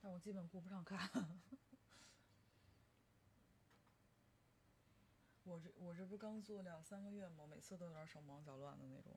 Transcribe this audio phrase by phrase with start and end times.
[0.00, 0.98] 但我基本顾不上看。
[5.44, 7.44] 我这我这不是刚做两三个月吗？
[7.50, 9.16] 每次都有点手忙脚乱的那种。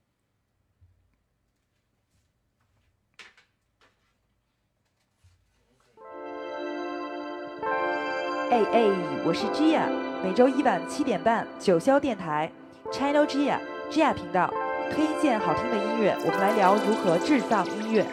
[8.49, 8.81] 哎哎，
[9.25, 9.87] 我是 Gia，
[10.23, 12.51] 每周一晚七点半九霄电台
[12.91, 14.49] ，China Gia，Gia 频道
[14.89, 18.05] 推荐好听的音乐，我们来聊如何制造音乐。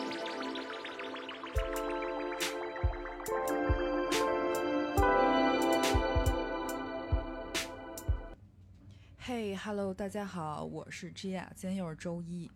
[9.69, 12.51] ，Hello，大家好，我是 Gia，今天又是周一，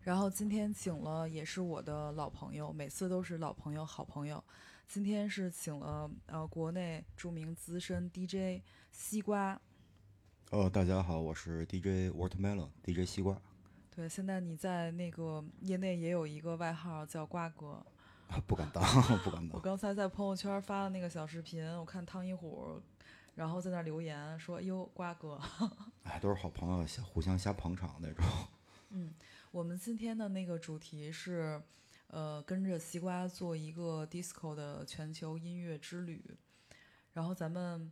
[0.00, 4.42] 然后今天请了也是我的老朋友，每次都是老朋友、好朋友。
[4.88, 8.60] 今天是请了呃国内著名资深 DJ
[8.90, 9.60] 西瓜。
[10.50, 13.40] 哦，大家好，我是 DJ Watermelon，DJ 西瓜。
[13.94, 17.80] 对，现在你在那个业内也有一个外号叫瓜哥。
[18.48, 18.82] 不敢当，
[19.22, 19.50] 不敢当。
[19.52, 22.82] 我刚才在朋友圈发的那个小视频，我看汤一虎，
[23.40, 25.40] 然后在那留言说：“哎呦，瓜哥。
[26.04, 28.22] ”哎，都是好朋友，互相瞎捧场那种。
[28.90, 29.14] 嗯，
[29.50, 31.62] 我们今天的那个主题是。
[32.12, 36.20] 呃，跟着西瓜做一个 disco 的全球音乐之旅，
[37.12, 37.88] 然后咱们，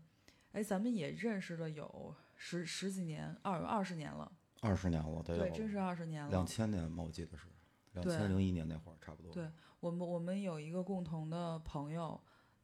[0.50, 4.32] 哎，咱们也认识了有十十几年，二二十年了。
[4.60, 6.30] 二十年了，对，真是二十年了。
[6.30, 7.44] 两千年嘛，我记得是
[7.92, 9.32] 两千零一年那会儿，差不多。
[9.32, 12.20] 对我们，我们有一个共同的朋友，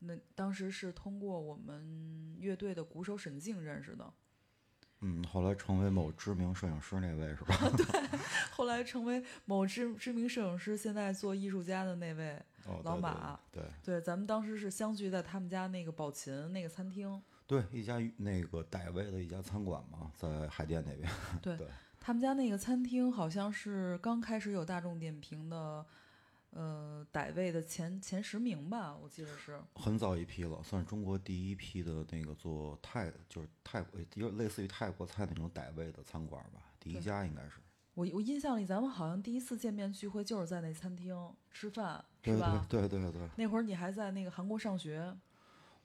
[0.07, 4.13] 那当时是通过我们乐队的鼓手沈静认识的。
[5.01, 7.55] 嗯，后来成为某知名摄影师那位是吧？
[7.77, 8.19] 对，
[8.51, 12.41] 后来成为某知知名摄影师，现在做艺术家的那位
[12.85, 13.39] 老马。
[13.53, 17.23] 对对，咱们当时是相聚在他们家那个宝琴那个餐厅。
[17.47, 21.11] 对，一家那个傣味的一家餐馆嘛，在海淀那边。
[21.43, 21.59] 对，
[22.01, 25.85] 他们家那个餐厅好像是刚开始有大众点评的。
[26.55, 37.61] 呃，傣味的前前十名吧，我记得是很早一批了，算是中国第一批的那个做泰，就是泰国，有类似于泰国菜那种傣味的餐馆吧，第一家应该是。
[37.95, 41.17] 我我印象里，咱们好像第一次见面聚会就是在那餐厅
[41.51, 42.67] 吃饭，是吧？
[42.69, 43.29] 对对对对。
[43.37, 45.17] 那会儿你还在那个韩国上学。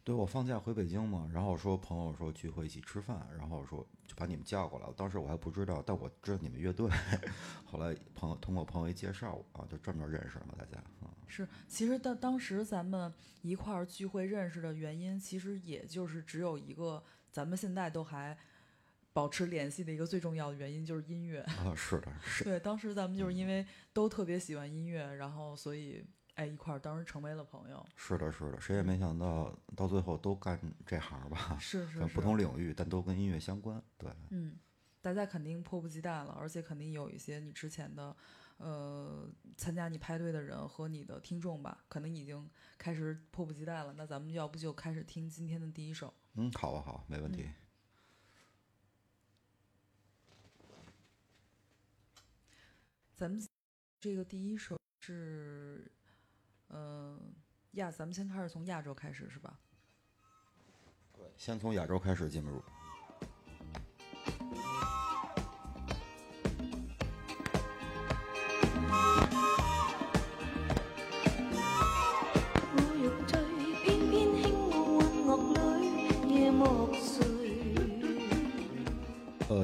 [0.03, 4.93] 对，我放假回北京嘛，然后说朋友说聚会一起吃饭，然后说就把你们叫过来了。
[4.97, 6.89] 当时我还不知道，但我知道你们乐队。
[7.63, 10.83] 后来朋友通过朋友一介绍啊，就专门认识了大家。
[11.27, 18.35] 是，其实当当时咱们一块儿聚会认识的原因，其实也就是只有一个，咱们现在都还
[19.13, 21.41] 保持联系的一个最重要的原因，就是音乐。
[21.41, 22.43] 啊，是的，是。
[22.43, 26.03] 对，当时咱们就是因为都特别喜欢音乐，然后所以。
[26.39, 27.85] 哎，一块儿当时成为了朋友。
[27.97, 31.57] 是的，是的，谁也没想到到最后都干这行吧？
[31.59, 33.83] 是 是，不同领域，但都跟音乐相关。
[33.97, 34.57] 对，嗯，
[35.01, 38.15] 大家肯定迫不及待了，而且肯定有一些你之前的，
[38.55, 43.91] 呃，参加你派对的人和你的听众吧，可能已经开始迫不及待了。
[43.97, 46.13] 那咱们要不就开始听今天的第一首？
[46.35, 47.49] 嗯，好啊，好，没问题。
[53.13, 53.45] 咱们
[53.99, 55.91] 这个第一首是。
[56.69, 57.33] 嗯，
[57.71, 59.59] 亚，咱们先开始从亚洲开始是吧？
[61.13, 62.63] 对，先从亚洲开始进入。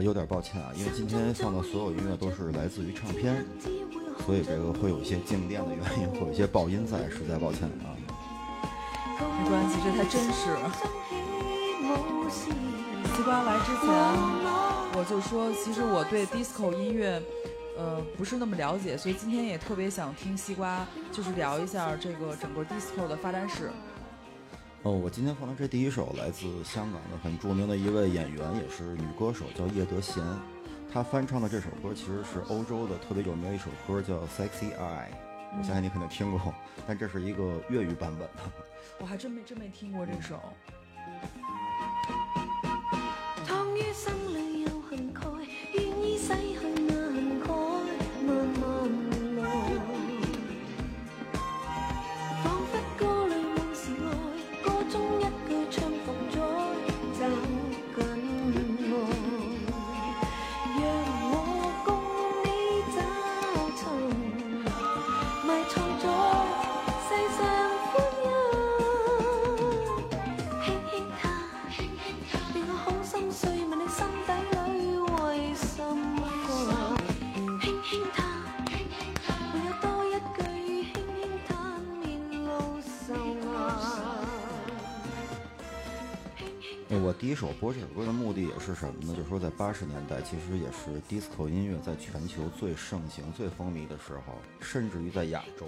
[0.05, 3.43] 有点抱歉啊，因为今天放的所有音乐都是来自于唱片。
[4.25, 7.89] 所以这个会有一些静电的原因， 会有一些爆音在，实在抱歉啊。
[9.17, 10.55] 没关系，这才真实。
[13.15, 13.89] 西瓜来之前，
[14.93, 17.21] 我就说，其实我对 disco 音乐，
[17.77, 23.71] 呃，不是那么了解，所以今天也特别想听西瓜，就是聊一下这个整个 disco 的发展史。
[24.85, 30.21] 哦，我今天放的这第一首来自香港的很著名的一位演员，也是女歌手，叫叶德娴。
[30.93, 35.09] 她翻唱的这首歌其实是欧洲的特别有名的一首歌，叫《Sexy Eye》，
[35.57, 36.53] 我相信你肯定听过，
[36.85, 38.43] 但这是一个粤语版本的。
[38.99, 40.39] 我还真没真没听过这首。
[87.35, 89.15] 首播这首歌的目的也是什么呢？
[89.15, 95.67] 就是说，在八十年代，其实也是 disco 音乐在全球最盛行、最风靡的时候，甚至于在亚洲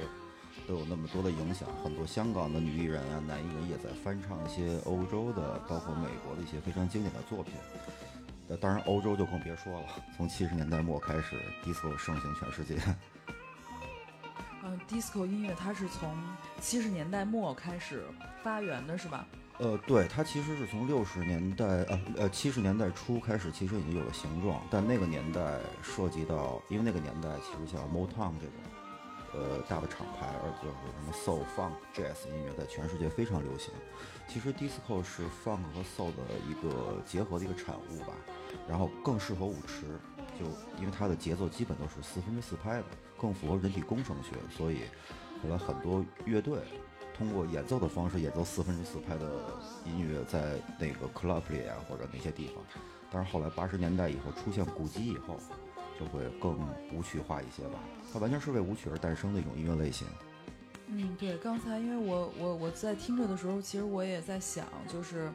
[0.67, 1.67] 都有那么多的影响。
[1.83, 7.53] 很多香港的女艺人啊、男艺人也在翻唱一些欧洲的，包括美国的一些非常经典的作品。
[8.47, 9.87] 那，当然欧洲就更别说了。
[10.15, 11.35] 从七十年代末开始
[11.65, 12.77] ，disco 盛行全世界。
[14.63, 16.15] 嗯，disco 音乐它是从
[16.61, 18.05] 七十年代末开始
[18.43, 19.27] 发源的，是吧？
[19.59, 28.53] 呃，对，它其实是从六十年代，呃呃七十年代初开始，其实已经有了形状，但那个年代涉及到，因为那个年代其实像 Motown 这种，
[29.33, 33.73] 呃大的厂牌，而就是什么 Soul、Funk、Jazz 音乐在全世界非常流行。
[34.27, 38.13] 其实 Disco 是 Funk 和 Soul 的一个结合的一个产物吧，
[38.69, 39.87] 然后更适合舞池，
[40.39, 40.45] 就
[40.79, 42.85] 因为它的节奏基本都是四分之四拍的，
[43.19, 44.81] 更符合人体工程学，所以
[45.41, 46.59] 后来很多乐队。
[47.17, 49.25] 通过演奏的方式演奏四分之四拍的
[49.85, 52.63] 音乐，在那个 club 里啊，或者那些地方。
[53.11, 55.39] 但是后来八十年代以后出现鼓机以后，
[55.99, 56.59] 就会更
[56.93, 57.79] 舞曲化一些吧。
[58.13, 60.07] 它完全是为舞曲而诞生的一种音乐类型。
[60.87, 61.37] 嗯，对。
[61.37, 65.31] 刚才因为我我我在听着的时候，其实我也在想，就是，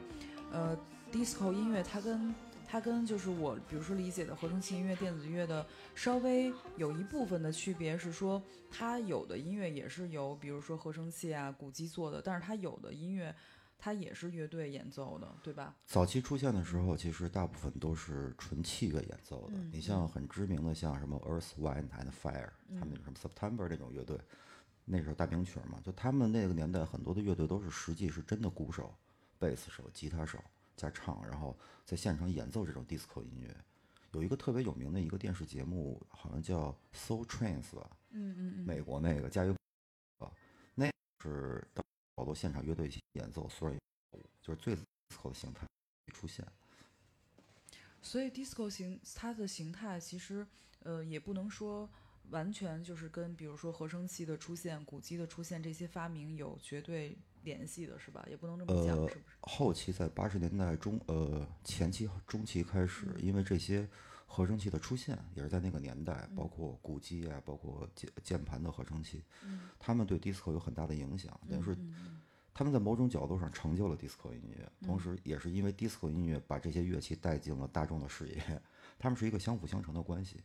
[0.52, 0.76] 呃
[1.12, 2.34] ，disco 音乐它跟。
[2.72, 13.34] 它跟就是我，比如说理解的合成器音乐、电子乐的稍微有一部分的区别是说，它有的音乐也是由比如说合成器啊、鼓机做的，但是它有的音乐
[13.78, 15.76] 它也是乐队演奏的，对吧？
[15.84, 19.58] 早期出现的时候，其实大部分都是纯器乐演奏的。
[19.70, 22.48] 你像很知名的，像什么 Earth, Wind and Fire，
[22.80, 24.18] 他们那什么 September 这种乐队，
[24.86, 28.94] 那时候大名曲嘛，就他们那个年代很多的乐队都是实际是真的鼓手、
[29.38, 30.42] 贝斯手、吉他手。
[30.76, 33.56] 加唱，然后在现场演奏这种 disco 音乐，
[34.12, 37.90] 有一个特别有名的一个电视节目，好像叫《Soul Train》吧？
[38.10, 39.54] 嗯嗯嗯，美国那个加油
[40.18, 40.30] 啊，
[40.74, 40.90] 那
[41.22, 41.66] 是
[42.16, 43.78] 好多现场乐队演奏，所以
[44.40, 45.66] 就是最 disco 的形态
[46.12, 46.46] 出现。
[48.00, 50.46] 所以 disco 形它的形态其实
[50.80, 51.88] 呃也不能说
[52.30, 57.16] 完全就是跟比如说合成器的出现、鼓机的出现这些发明有绝对。
[57.44, 58.24] 联系的是吧？
[58.28, 59.24] 也不能这么讲，是不是？
[59.40, 63.88] 后期在八十年代中，呃，前期、中期开始，因为这些
[64.26, 69.22] 合成器的出现，也是在那个年代，包括鼓机啊，包括键键盘的合成器，
[69.78, 71.38] 他们对 disco 有很大的影响。
[71.48, 71.76] 等于说，
[72.54, 78.62] 他们在某种角度上成就了 disco 音乐，同时也是因为 disco 音乐把这些乐器带进了大众的视野，
[78.98, 80.40] 他们是一个相辅相成的关系。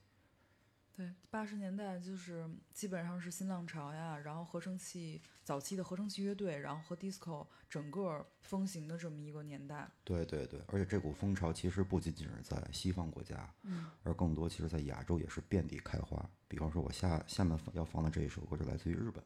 [0.97, 9.87] 对，八十年代就是基本上是新浪潮呀，然后合成器早期的合成器乐队，然后和 disco 整个风行的这么一个年代。
[10.03, 16.27] 对对对，而且这股风潮其实不仅仅是在西方国家，嗯，而更多其实在亚洲也是遍地开花。
[16.47, 19.23] 比方说，我下下面要放的这一首歌是来自于日本，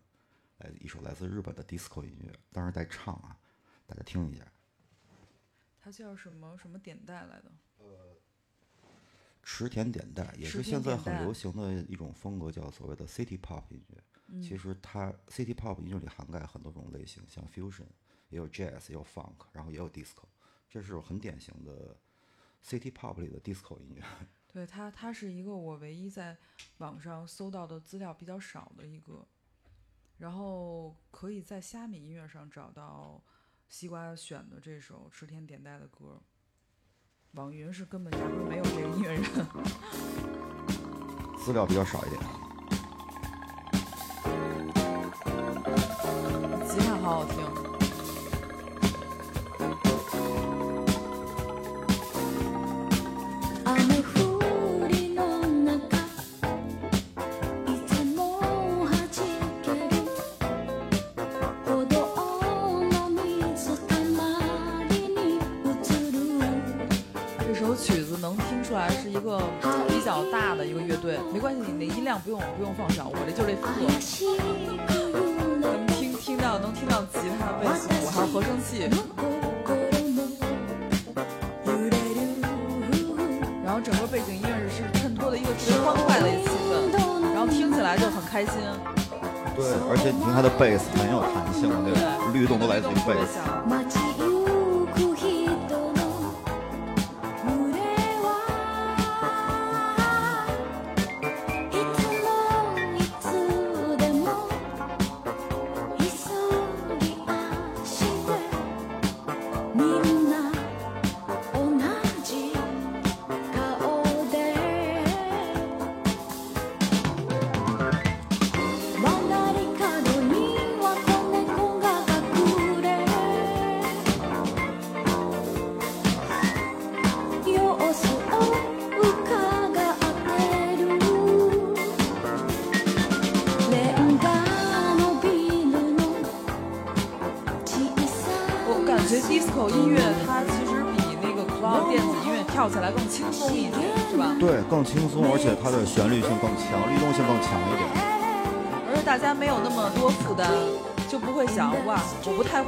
[0.58, 3.40] 来一首来自日本的 disco 音乐，当然带唱啊，
[3.86, 4.44] 大家听一下。
[5.80, 7.50] 它叫什么什么点带来的？
[7.78, 8.11] 呃。
[9.44, 14.42] 池田点带也是现在很流行的一种风格，叫所谓的 City Pop 音乐。
[14.42, 17.88] 其实它 City Pop 音乐里涵盖很多种类型，像 Fusion，
[18.30, 20.24] 也有 Jazz，也有 Funk，然后也有 Disco。
[20.70, 21.98] 这是很典型的
[22.64, 24.04] City Pop 里的 Disco 音乐。
[24.54, 26.38] 对它，它是一个我唯一在
[26.78, 29.28] 网上搜到的资料比较少的一个，
[30.18, 33.22] 然后可以在虾米音乐上找到
[33.68, 36.22] 西瓜选的这首池田点带的歌。
[37.34, 39.24] 网云是根本压根没有这个音乐人，
[41.44, 42.22] 资料比较少一点。
[46.68, 47.51] 吉他好好听。
[72.24, 73.82] 不用不用放小，我这就这风格。
[75.60, 78.88] 能听听到能听到吉他、贝斯、我还有合声器，
[83.66, 88.54] 然后整个背景音乐是衬托的一个特别欢快的一个气氛，然后听起来就很开心。
[89.56, 91.94] 对，而且你听它的贝斯很有弹性，对，
[92.34, 93.40] 律动都来自于贝斯。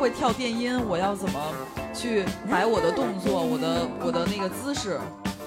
[0.03, 1.39] 会跳电音，我要怎么
[1.93, 4.99] 去摆我的动作，我的我的那个姿势。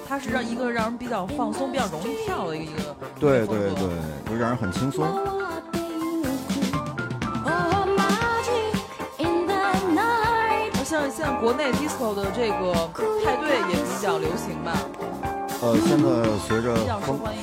[0.09, 3.87] 它是让一个让人比较放松、比较容易跳的一个一个对对对，
[4.27, 5.05] 就让人很轻松。
[10.73, 12.73] 而像现在国内 disco 的这个
[13.23, 14.73] 派对也比较流行吧？
[15.61, 16.09] 呃，现在
[16.47, 16.73] 随着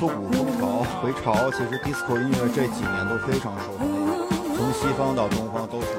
[0.00, 3.94] 复古风潮回潮，其实 disco 音乐这几年都非常受欢迎，
[4.56, 5.93] 从西方到东方都是也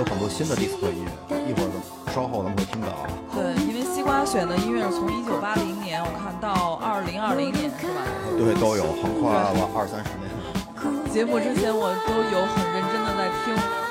[0.00, 1.10] 有很多新的 disco 音乐。
[1.46, 1.68] 一会儿
[2.10, 3.04] 稍后咱们会听到啊。
[3.34, 8.00] 对，因为西瓜选的音乐是从一九八零年，我看到二零二零年是吧？
[8.38, 10.24] 对，都有，很快了二三十年。
[11.12, 13.89] 节目之前我都有很认真的在听。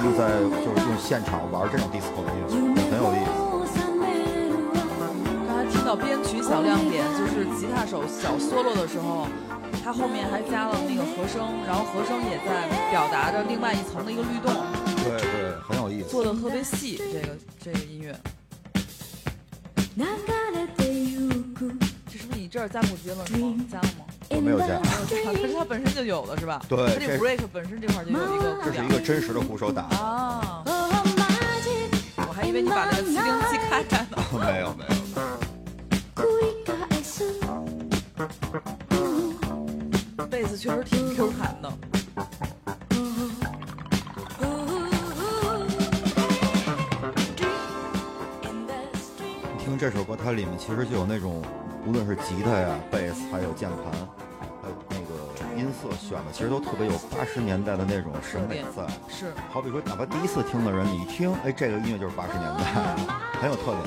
[0.00, 2.48] 他们在就是用现场玩这种 disco 的音乐，
[2.88, 3.28] 很有意思。
[5.46, 9.28] 刚才听到编曲小亮点，就是吉他手小 solo 的时候，
[9.84, 14.50] 他后面还加了那个和声，然后和声也在表达着另外一层的一个律动，
[15.04, 16.08] 对对，很有意思。
[16.08, 16.96] 做的特别细。
[16.96, 18.18] 这个这个音乐，
[22.08, 23.54] 这是不是你这儿加木吉了是吗？
[23.70, 23.99] 加了吗？
[24.30, 26.62] 我没有加，没有加，可是它本身就有的是吧？
[26.68, 29.82] 对它这 break 本身这块就有一个这是一个真实的鼓手打。
[29.82, 30.62] 啊，
[32.16, 34.16] 我还以为你把那个七零七开开呢。
[34.38, 34.90] 没有没有。
[40.30, 41.70] 贝斯确实挺 Q 弹的。
[49.42, 51.42] 你听这首歌，它里面其实就有那种，
[51.84, 54.08] 无论是吉他呀、贝斯，还有键盘，
[55.80, 58.86] 色选的，其实都特别有八十年代的那种审美在。
[59.08, 62.64] 是，好比说，哪怕第一次听的人，你一听，哎，这个音乐就是八十年代，
[63.40, 63.84] 很有特点。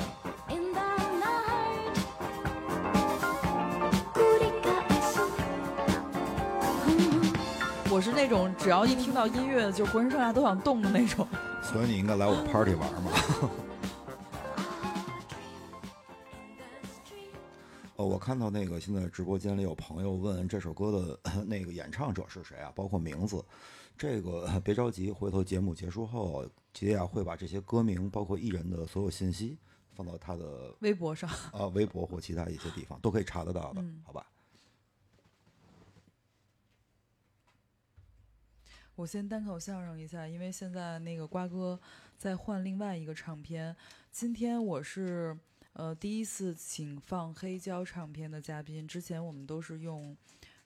[7.88, 11.24] 我是那种只要一听到音乐就浑身上下都想动的那种。
[11.62, 13.12] 所以你应该来我 party 玩嘛。
[17.96, 23.44] 哦，我看到那个现在直播间里有朋友问这首歌的那个演唱者是谁啊，包括名字。
[23.96, 29.56] 这个别着急，回头节目结束后，杰亚会把这些歌名，包括艺人的所有信息
[29.92, 34.26] 放到他的 微博上，啊微博或其他一些地方，都可以查得到的，嗯好吧？
[38.96, 41.78] 我先单口相声一下，因为现在那个瓜哥
[42.18, 43.76] 在换另外一个唱片。
[44.10, 45.36] 今天我是
[45.74, 50.16] 呃第一次请放黑胶唱片的嘉宾，之前我们都是用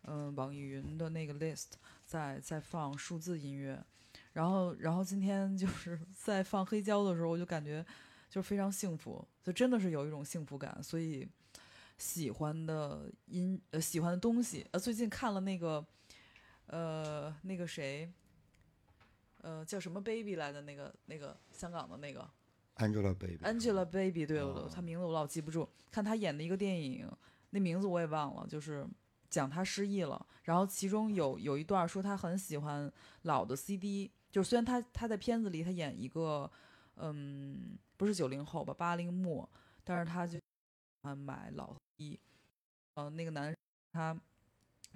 [0.02, 1.72] 嗯、呃网易云的那个 list
[2.06, 3.84] 在在放数字音乐，
[4.32, 7.84] 然后然后今天就是 在放黑胶的时候，我就感觉
[8.30, 11.28] 就非常幸福，就真的是有一种幸福感，所以
[11.98, 15.84] 喜欢的音呃喜欢的东西呃最近看了那个。
[16.70, 18.12] 呃，那个谁，
[19.40, 22.28] 呃，叫什么 baby 来的那个那个香港的那个
[22.78, 25.68] Angelababy，Angelababy，对，我哦她名字我老记不住。
[25.90, 27.10] 看她演的一个电影，
[27.50, 28.86] 那名字我也忘了，就是
[29.28, 30.26] 讲她失忆了。
[30.44, 32.90] 然后其中有有一段说她很喜欢
[33.22, 36.50] 老的 CD，就是虽然她她在片子里她演一个
[36.96, 39.48] 嗯不是九零后吧，八零末，
[39.84, 40.40] 但是她就喜
[41.02, 42.18] 欢买老 CD。
[42.94, 43.54] 呃，那个男
[43.92, 44.18] 他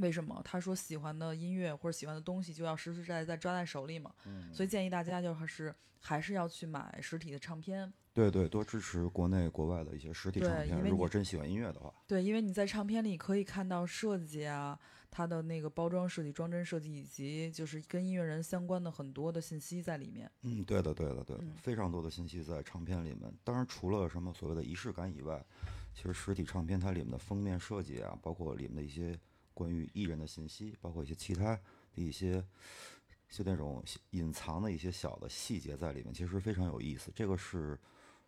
[0.03, 0.43] 为什么？
[0.45, 7.91] 他说喜欢的音乐或者喜欢的东西就要实实在在抓在手里嘛，嗯，所以建议大家就是还是要去买实体的唱片。
[8.13, 11.95] 对对，多支持国内国外的一些实体唱片，如果真喜欢音乐的话。
[12.07, 14.79] 对，因为你在唱片里可以看到设计啊，
[15.11, 20.31] 它的那个包装设计、装帧设计，以及就是跟音乐人相关的很多的信息在里面。
[20.43, 23.33] 嗯，对的，对的，对的，嗯非常多的信息在唱片里面。
[23.43, 25.43] 当然，除了什么所谓的仪式感以外，
[25.95, 29.19] 其实实体唱片它里面的封面设计啊，包括里面的一些
[29.55, 31.55] 关于艺人的信息，包括一些其他
[31.95, 32.45] 的一些
[33.29, 37.11] 就那种隐藏的一些小的细节在里面，其实非常有意思。
[37.15, 37.79] 这个是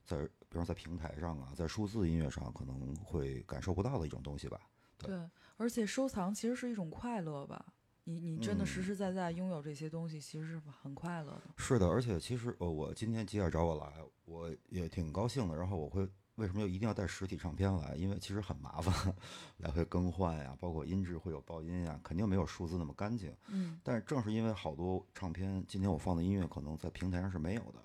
[0.05, 4.61] 在比方在平台上啊，在数字音乐上可能会感受不到的一种东西吧。
[4.97, 7.75] 对对，而且收藏其实是一种快乐吧。
[8.05, 11.43] 你你真的嗯实实在在拥有这些东西，其实是很快乐的。
[11.57, 15.57] 是的，而且其实呃，我今天吉尔找我来，我也挺高兴的。
[15.57, 17.95] 然后我会为什么又一定要带实体唱片来？
[17.95, 19.15] 因为其实很麻烦，
[19.59, 23.33] 来回更换呀，包括音质会有爆音呀，肯定没有数字那么干净。
[23.49, 27.81] 嗯，但是正是因为好多唱片，今天我放的音乐可能在平台上是没有的，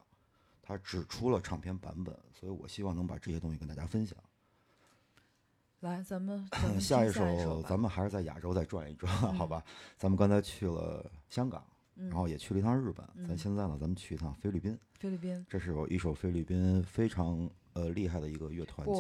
[0.63, 4.18] 它只出了唱片版本，所以我希望能把这些东西跟大家分享。
[5.82, 6.46] 来，咱们
[6.79, 9.63] 下一首，咱们还是在亚洲再转一转，好嗯吧？
[9.96, 11.63] 咱们刚才去了香港，
[11.96, 14.77] 嗯然后也去了一趟日本，咱嗯现在呢，咱们去一趟菲律宾。
[14.96, 18.93] 菲律宾这是有一首菲律宾非常呃厉害的一个乐团叫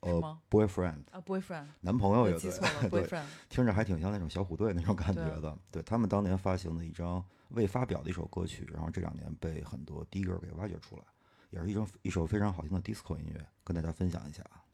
[0.00, 3.24] 呃 Boyfriend，啊，boyfriend，男朋友乐队我记错了对，，boyfriend。
[3.48, 5.56] 听着还挺像那种小虎队那种感觉的。
[5.70, 11.02] 对他们当年发行的一张未发表的一首歌曲，然后这两年被很多 digger 给挖掘出来，
[11.50, 14.64] 也是一种一首非常好听的 disco 音乐，跟大家分享一下啊。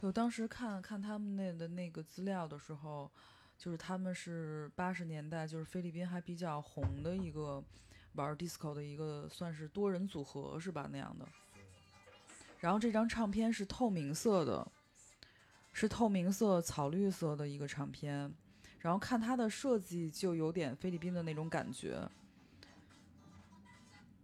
[0.00, 3.10] 对我当时看看他们那的那个资料的时候，
[3.56, 7.64] 就是他们是八十年代，就是菲律宾还比较红的一个
[8.12, 11.26] 玩 disco 的一个算是多人组合是吧那样的。
[12.66, 14.66] 然后这张唱片是透明色的，
[15.72, 18.34] 是透明色草绿色的一个唱片，
[18.80, 21.96] 然后看它的设计就有点菲律宾的那种感觉。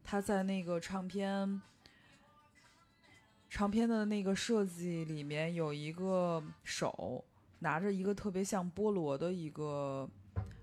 [0.02, 1.62] 它在那个唱片
[3.49, 7.25] 唱片的那个设计里面有一个手
[7.61, 10.11] 拿着一个特别像菠萝的一个，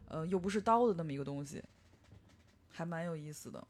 [0.10, 1.64] 呃，又不是刀的那么一个东西，
[2.68, 3.66] 还蛮有意思的。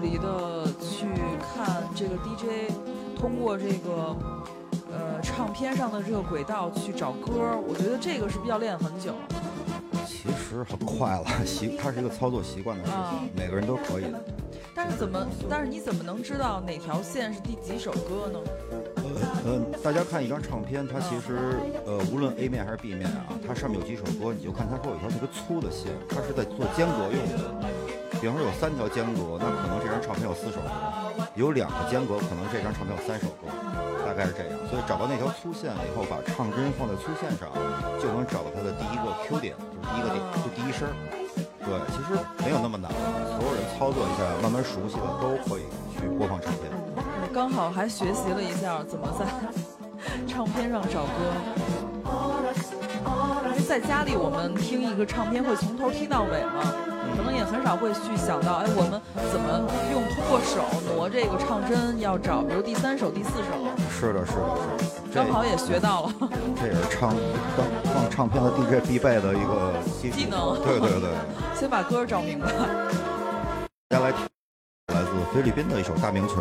[0.00, 1.06] 离的去
[1.40, 2.72] 看这个 DJ
[3.16, 4.16] 通过这个
[4.90, 9.14] 呃唱片上的这个轨道去找歌，我觉得这个是不是要练很久？
[10.06, 14.20] 其实很快了，习它是一个操作习惯的事啊情，每个人都可以的。
[14.74, 18.40] 但是怎么，但是你怎么能知道哪条线是第几首歌呢？
[19.44, 27.68] 呃，大家看一张唱片，它其实呃，无论 A 面还是 B 面啊，它上面有几首歌，你就看它会有一条特别粗的线，它是在做间隔用的。
[28.20, 30.68] 比方说有三条间隔，那可能这张唱片有四首歌；
[31.34, 33.48] 有两个间隔，可能这张唱片有三首歌，
[34.04, 34.52] 大概是这样。
[34.68, 37.48] 所以找到那条粗线以后，把唱针放在粗线上，
[37.96, 40.84] 就能找到它的第一个 Q 点，就是第一个点，就第一声。
[41.64, 45.64] 对，其实没有那么难，所有人操作一下，慢慢熟悉了，都可以
[45.96, 46.79] 去播放唱片。
[47.30, 49.24] 我刚好还学习了一下怎么在
[50.26, 51.10] 唱片上找歌。
[53.68, 56.74] 在家里我们听一个唱片会从头听到尾嘛，
[57.16, 59.62] 可能也很少会去想到，哎，我们怎么
[59.92, 63.54] 用通过手挪这个唱针，要找比如第三首、第四首，
[63.88, 64.42] 是的，是的，
[64.82, 65.14] 是的。
[65.14, 66.12] 刚好也学到了。
[66.56, 67.14] 这也是唱
[67.56, 71.08] 放放唱片的 DJ 必备的一个技能对对对，
[71.54, 72.48] 先把歌找明白。
[73.86, 74.26] 大家来听，
[74.92, 76.34] 来自菲律宾的一首大名曲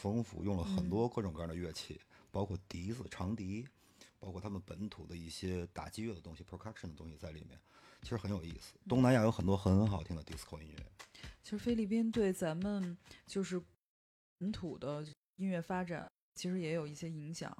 [0.00, 3.68] 丰富，用了很多各种各样的乐器，包括笛子、长笛，
[4.18, 7.60] 包括他们本土的一些打击乐的东西、percussion 的东西在里面，
[8.00, 8.78] 其实很有意思。
[8.88, 10.86] 东南亚有很多很好听的 disco 音乐。
[11.42, 13.60] 其实菲律宾对咱们就是
[14.38, 15.04] 本土的
[15.36, 17.54] 音乐发展，其实也有一些影响。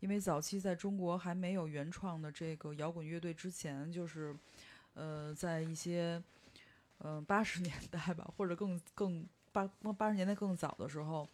[0.00, 4.36] 因为早期在中国还没有原创的这个摇滚乐队之前，就是
[4.94, 6.22] 呃，在一些
[6.98, 11.26] 嗯八十年代吧，或者更更八八十年代更早的时候，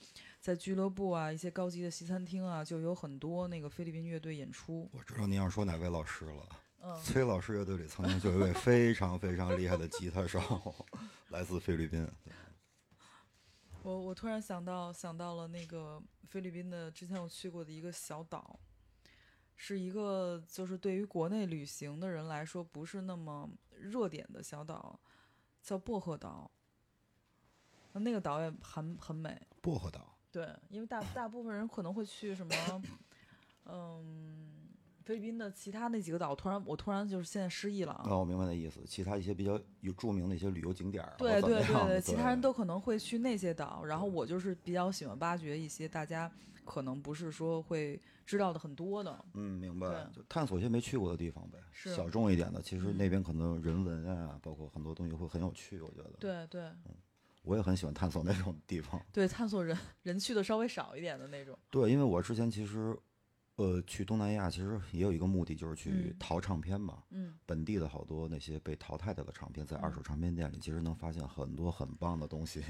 [0.43, 4.91] 在俱乐部啊、一些高级的西餐厅啊，就有很多那个菲律宾乐队演出。
[4.93, 6.49] 我知道您要说哪位老师了。
[6.81, 10.41] 嗯，崔老师乐队里曾经就有一位非常非常厉害的吉他手，
[11.29, 12.05] 来自菲律宾。
[13.85, 18.59] 我我突然想到想到了那个菲律宾的之前我去过的一个小岛，
[19.55, 24.99] 是一个就是对于国内旅行的人来说不是那么热点的小岛，
[25.63, 26.51] 叫薄荷岛。
[27.93, 32.83] 那个岛也很很美，薄荷岛，对，因为大大部分人可能会去什么，
[33.67, 34.49] 嗯，
[35.05, 38.07] 菲律宾的其他那几个岛，突然我突然就是现在失忆了啊。
[38.09, 38.81] 哦，我明白那意思。
[38.87, 46.33] 其他一些比较有著名的一些旅游景点儿，对对对对，其他人都可能会去那些岛，然后我就是比较喜欢挖掘一些大家
[46.65, 49.25] 可能不是说会知道的很多的。
[49.35, 50.09] 嗯，明白。
[50.15, 52.63] 就探索一些没去过的地方呗，是小众一点的。
[52.63, 56.71] 其实嗯那边可能人文啊，包括很多东西会很有趣，我觉得。，对对
[57.43, 59.01] 我也很喜欢探索那种地方。
[59.13, 61.59] 对，探索人人去的稍微少一点的那种。
[61.71, 62.97] 对，因为我之前其实，
[63.57, 67.03] 呃，去东南亚其实也有一个目的，就是去嗯淘唱片嘛。
[67.11, 72.65] 嗯，本地的好多那些被淘汰掉的唱片，在二嗯手唱片店里，其实能发现很多很棒的东西。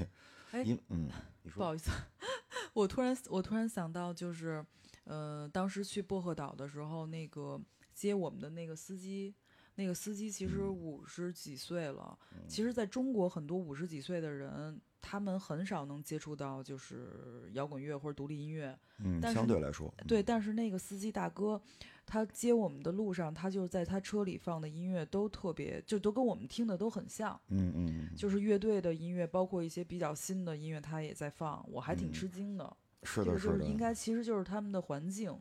[0.51, 1.09] 哎因嗯，
[1.41, 1.89] 你说不好意思，
[2.73, 4.63] 我突然我突然想到，就是
[5.05, 7.59] 呃，当时去薄荷岛的时候，那个
[7.93, 9.33] 接我们的那个司机。
[9.75, 10.75] 那个司机其实嗯。
[10.75, 21.61] 五十几岁了，其实在中国很多五十几岁的人，他们很少能接触到就是摇滚乐或者独立音乐，嗯，相对来说，对，但是那个司机大哥，
[22.05, 28.15] 他接我们的路上，他就在他车里放的音乐都特别，就都跟我们听的都很像，嗯嗯，嗯。
[28.15, 32.75] 就是乐队的音乐，包括一些比较新的音乐，他也在放，我还挺吃惊的。
[33.03, 35.37] 是的，就是的，应该其实就是他们的环境，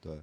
[0.00, 0.20] 对，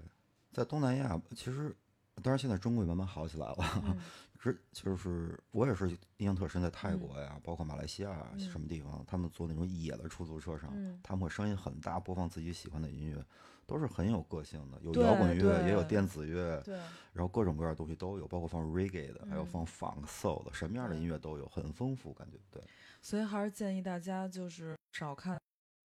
[0.52, 1.76] 在东南亚，其实
[2.20, 3.56] 当然现在中国也慢慢好起来了。
[3.86, 3.98] 嗯。
[4.40, 7.00] 之就是我也是印象特深，在泰嗯。
[7.00, 10.98] 国呀，包括马来西亚什么地方，他们坐那种野的出租车上，嗯。
[11.04, 13.22] 他们会声音很大，播放自己喜欢的音乐，
[13.66, 16.78] 都是很有个性的，有摇滚乐，也有电子乐，对，
[17.12, 19.46] 然后各种各样的东西都有，包括放 reggae 的，还有嗯。
[19.46, 22.64] 放 funk soul 的，什么样的音乐都有，很丰富，感觉对。
[23.02, 25.38] 所以还是建议大家就是少看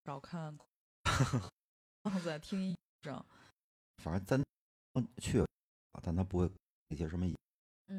[0.04, 0.56] 少看，
[2.04, 2.70] 放在听音
[3.02, 3.26] 乐上，
[4.00, 5.44] 反正咱去，
[6.02, 6.50] 但他不会
[6.88, 7.26] 一些什么，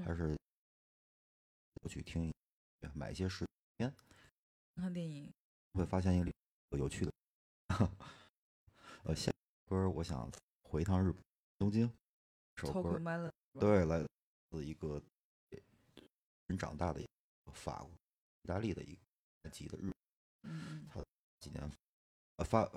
[0.03, 0.37] 还是
[1.81, 2.33] 我去听，
[2.93, 3.45] 买一些视
[3.77, 3.91] 频，
[4.75, 5.33] 看电影，
[5.73, 6.31] 会发现一个
[6.77, 7.11] 有趣的。
[9.03, 9.31] 呃，下
[9.67, 10.31] 歌儿我想
[10.63, 11.21] 回一趟日本
[11.57, 11.91] 东京，
[12.55, 14.03] 首歌儿对，来
[14.51, 15.01] 自一个
[16.47, 17.05] 人长大的一
[17.45, 17.89] 个法国、
[18.43, 18.95] 意大利的一
[19.43, 19.91] 个籍的日
[20.43, 21.05] 嗯嗯
[21.39, 21.71] 几年
[22.37, 22.69] 呃发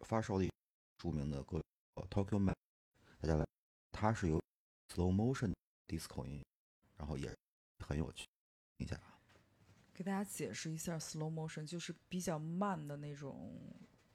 [0.00, 0.50] 发售的一
[0.96, 1.62] 著名的歌
[1.94, 2.54] 呃 Tokyo Man，
[3.20, 3.46] 大家来，
[3.92, 4.40] 它是由
[4.94, 5.52] slow motion
[5.86, 6.42] disco 音，
[6.96, 7.32] 然后也
[7.84, 8.26] 很有趣，
[8.76, 9.18] 听一下啊。
[9.94, 13.52] 给大家解释一下 slow motion，就是比较慢的那种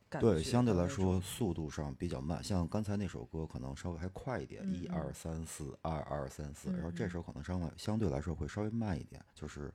[0.10, 9.74] 感觉对，相对来说速度上比较慢，像刚才那首歌可能稍微还快一点，嗯一二三四，二二三四，然后这首可能稍微相对来说会稍微慢一点，就是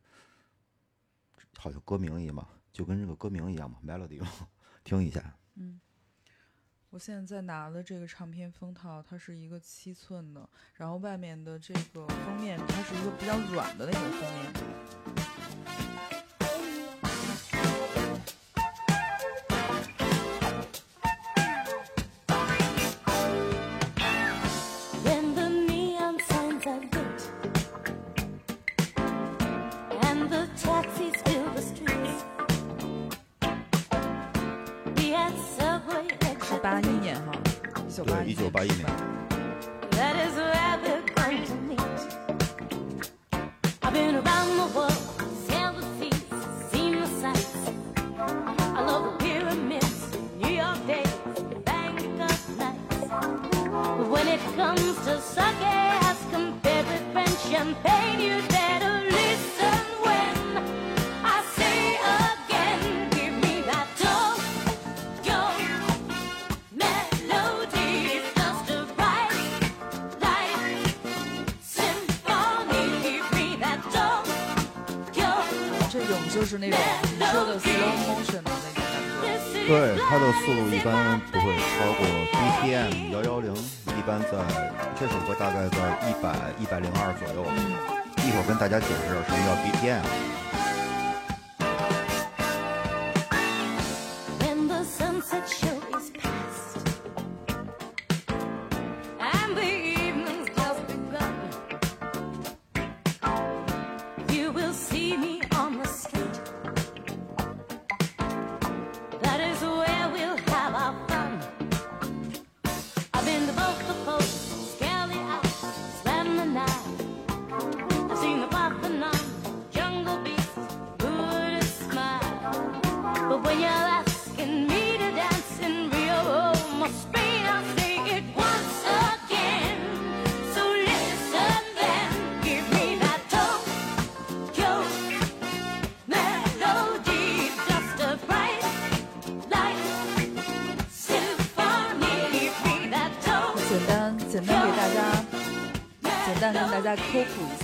[1.58, 4.48] 好像歌名一样嘛，就跟这个歌名一样嘛，melody 嘛，
[4.82, 5.36] 听一下。
[5.56, 5.78] 嗯，
[6.90, 15.27] 我现在在拿的这个唱片封套，它是一个七寸的，然后外面的这个封面，它是一个比较软的那种封面。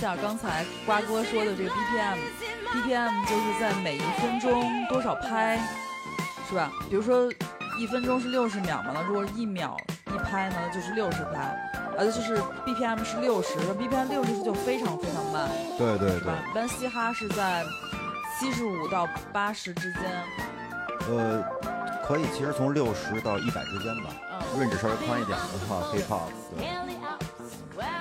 [0.05, 5.59] 下，刚才瓜哥说的这个 BPM，BPM 就是在每一分钟多少拍，
[6.47, 6.71] 是吧？
[6.87, 7.27] 比如说
[7.79, 9.75] 一分钟是六十秒嘛，那如果一秒
[10.13, 11.57] 一拍呢，就是六十拍，
[11.97, 12.37] 呃，就是
[12.67, 16.31] BPM 是六十，BPM 六十就非常非常慢，对对对？
[16.51, 17.65] 一般嘻哈是在
[18.39, 20.01] 七十五到八十之间，
[21.09, 21.43] 呃，
[22.07, 24.11] 可以，其实从六十到一百之间吧。
[24.31, 24.35] 嗯。
[24.55, 26.94] range 稍微宽一点的话，hip hop 对，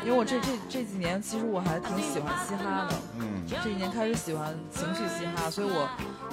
[0.04, 5.88] 因为我这这这几年其实我还挺喜欢嘻哈的，嗯，这几年开始喜欢情绪嘻哈，所以我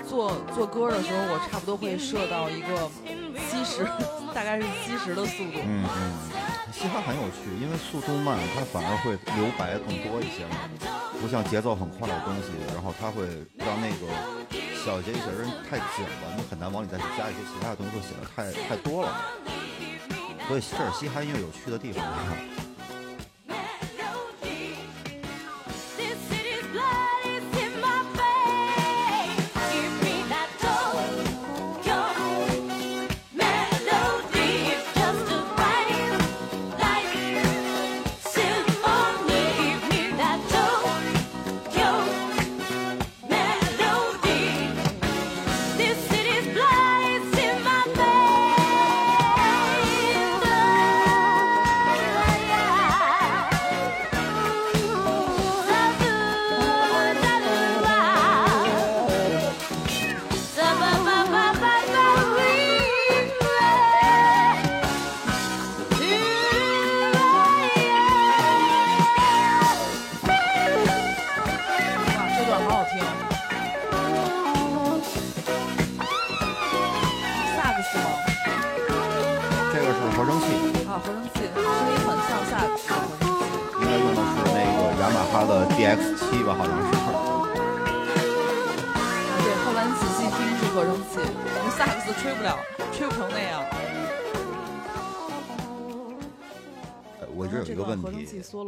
[0.08, 2.92] 做做歌的时候，我差不多会设到一个
[3.50, 3.88] 七十，
[4.36, 5.64] 大概是七十的速度。
[5.64, 6.12] 嗯嗯，
[6.74, 10.68] 嘻哈很有趣，因为速度慢，它反而会留白更多一些嘛，
[11.22, 13.24] 不像节奏很快的东西，然后它会
[13.56, 14.04] 让那个
[14.84, 19.16] 小节一些人太紧了，你很难往里再去加一些其他的东西，会显得太太多了。
[20.50, 22.04] 所以这是嘻哈音乐有趣的地方。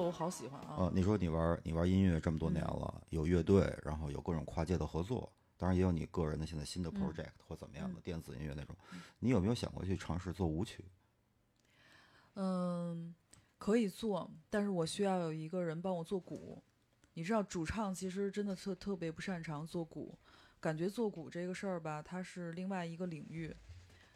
[0.03, 0.75] 我好喜欢啊。
[0.79, 8.75] 呃，你说你玩你玩音乐这么多年了，有乐队，然后有各种跨界的合作，当然也有你个人的现在新的 project、或怎么样的电子音乐那种，
[9.19, 10.83] 你有没有想过去尝试做舞曲？
[12.35, 13.13] 嗯，
[13.57, 16.61] 可以做，但是我需要有一个人帮我做鼓。
[17.13, 20.17] 你知道，主唱其实真的特特别不擅长做鼓，
[20.59, 23.55] 感觉做鼓这个事儿吧，它是另外一个领域。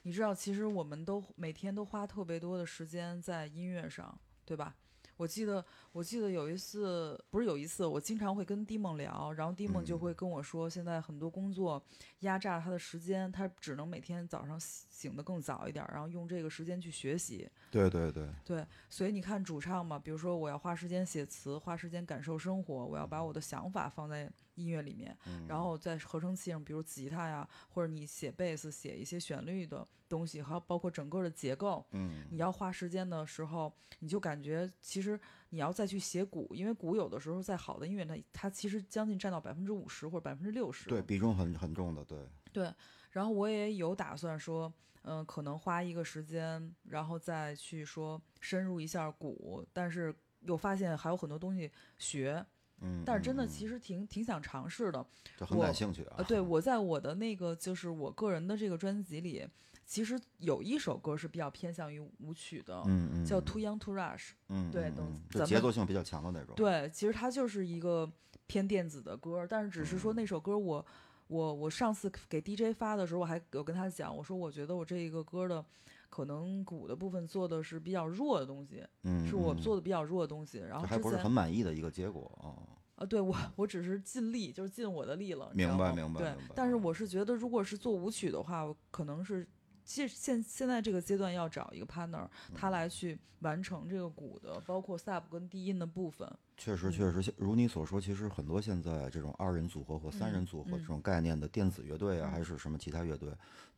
[0.02, 4.76] 你知道，其实我们都每天都花特别多的时间在音乐上，对吧？
[5.18, 10.00] 我记得，我记得有一次，不是有一次，我经常会跟蒂梦聊，然后蒂梦就嗯。
[10.00, 11.84] 会跟我说，现在很多工作
[12.20, 17.50] 压榨他的时间，他只能每天早上醒醒得更早一点儿，然后用这个时间去学习。
[17.72, 25.48] 对对对，对，所以你看主唱嘛，比如说我要花时间写词，花时间感受生活，我要把我的想法放在音乐里面，嗯。
[25.48, 42.20] 然后在合成器上，比如吉他呀，或者你写贝斯，写一些旋律的东西，还有包括整个的结构，嗯，你要花时间的时候，你就感觉其实你要再去写鼓，因为鼓有的时候在好的音乐它它其实将近占到百分之五十或者百分之六十，对比重很很重的，对，
[42.52, 42.74] 对，
[43.12, 44.72] 然后我也有打算说，
[45.04, 52.46] 嗯、可能花一个时间，然后再去说深入一下鼓，但是又发现还有很多东西学，
[52.82, 55.06] 嗯，但是真的嗯其实挺挺想尝试的。
[55.38, 59.48] 就很我感兴趣啊呃，，对我在我的那个就是我个人的这个专辑里，
[59.86, 64.32] 其实有一首歌是比较偏向于舞曲的，嗯嗯，叫嗯 Too Young to Rush。
[64.50, 68.12] 嗯，嗯对等节奏性比较强的那种，，对，其实它就是一个
[68.48, 70.86] 偏电子的歌，但是只是嗯说那首歌我
[71.28, 75.64] 我我上次给 DJ 发的时候，我还有跟他讲，我说我觉得我这一个歌的
[76.10, 80.60] 可能鼓的部分做的是比较弱的东西，嗯，是我嗯做的比较弱的东西。
[80.60, 82.56] 然后还不是很满意的一个结果啊。
[82.96, 89.48] 啊，对我我只是尽力，就是尽我的力了，明白明白明白，但是我是觉得，如果是做舞曲的话，我可能是。
[89.86, 96.30] 现现现在这个阶段要找一个 partner，他嗯来去完成这个鼓的，包括 sub 跟低音的部分。
[96.58, 103.32] 确实，嗯确实，如你所说，其实很多现在这种二人组合或三人嗯组合嗯这种概念的电子乐队啊，嗯还是什么其他乐队，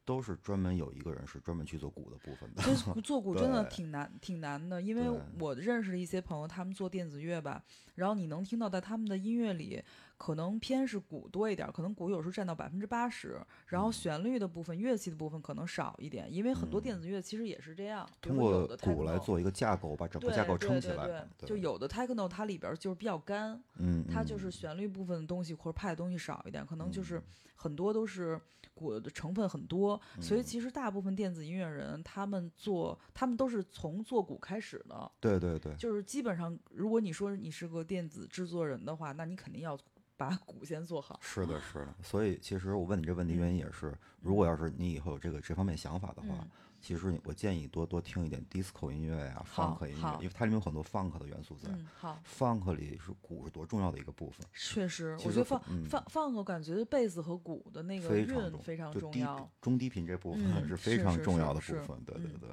[0.06, 2.64] 都是专门有一个人是专门去做鼓的部分的。
[2.64, 7.64] 其实鼓做鼓真的 挺难，挺难的，因为我认识的一些朋友，他们做电子乐吧，
[7.96, 9.84] 然后你能听到在他们的音乐里，
[10.18, 21.48] 可能偏是鼓多一点儿，可能鼓有时候占到百分之八十，然后旋律的部分、乐器的部分可能少一点，因为很多嗯电子乐其实也是这样，比通如说有的过鼓来做一个架构，把整个架构对对撑起来对。
[21.48, 27.24] 就有的 techno 它里边儿就是比较干，嗯，它就嗯是旋律部分的东西或者派的东西少一点，可能就是嗯
[27.62, 28.40] 很多都是
[28.74, 39.78] 鼓的成分很多，所以嗯其实大部分电子音乐人他们做他们都是从做鼓开始的，对对对，就是基本上如果你说你是个电子制作人的话，那你肯定要
[40.16, 41.20] 把鼓先做好。
[41.22, 41.94] 是的，是的。
[42.02, 46.50] 所以其实我问你这问题原因也是，如果要是你以后有这个这方面想法的话，嗯
[46.82, 51.70] 其实我建议多多听一点 disco 音乐呀、好 funk 音乐，因为它里面有很多 funk 的元素在。
[51.70, 59.52] 嗯，好，funk 里是鼓是多重要的一个部分，确实，实我觉得放嗯放放个感觉贝斯和鼓的那个非常重，韵非常重要。
[59.62, 62.02] 中低频这部分嗯是非常重要的部是分。
[62.06, 62.50] 对对嗯对。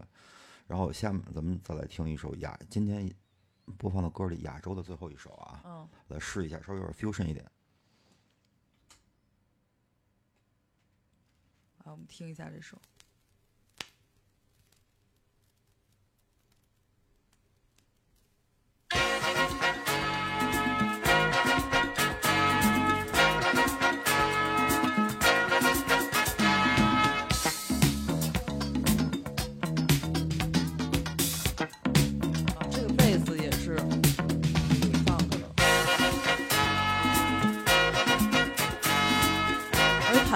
[0.66, 3.08] 然后下面咱们再来听一首亚今天
[3.78, 7.44] 播放的歌里亚洲的最后一首啊，嗯，来试一下，稍微有点 fusion 一点。
[11.84, 12.76] 好，我们听一下这首。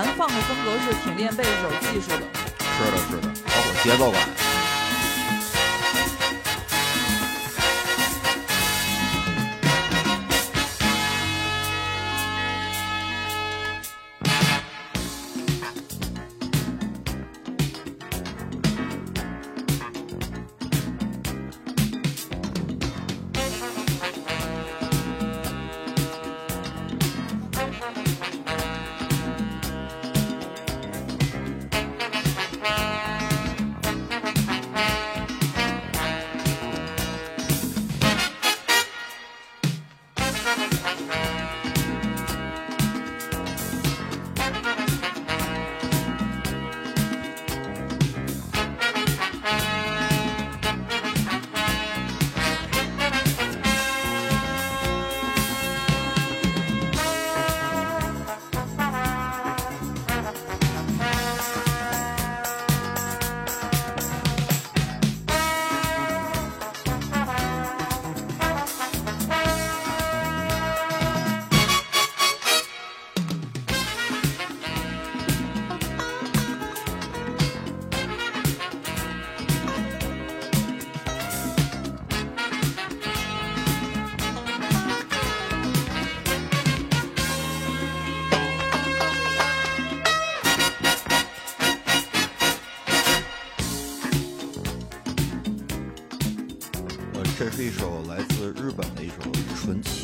[0.00, 2.24] 而且弹放的风格是挺练背，是有技术的。
[2.58, 4.49] 是的，是的，包括节奏感。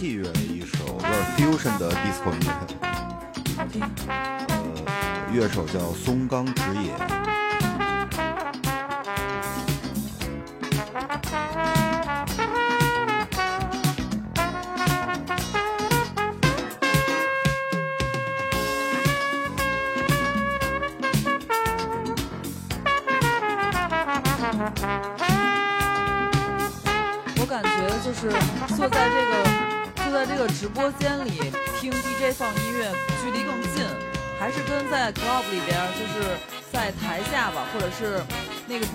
[0.07, 7.26] 器乐的一首有点 fusion 的 disco 音乐，呃，乐手叫松冈直也。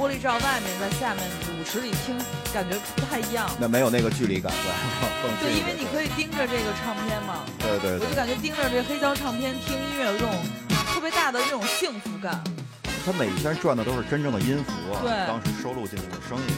[0.02, 2.18] 玻璃罩外面，在下面舞池里听，
[2.52, 3.48] 感觉不太一样。
[3.60, 10.34] 那没有那个距离感对， 近一点因为你可以盯着这个唱片嘛，对对对，我就感觉盯着这黑胶唱片听音乐有这种
[10.92, 12.44] 特别大的这种幸福感，
[13.06, 16.56] 他每一圈转的都是真正的音符啊，对当时收录进去的声音，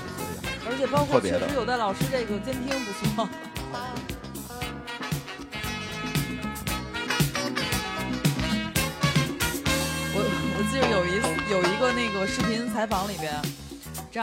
[0.63, 3.27] 所以而且包括确实有的老师这个监听不错。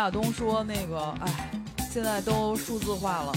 [0.00, 1.50] 亚东说那个哎，
[1.92, 3.32] 现在都数字化了，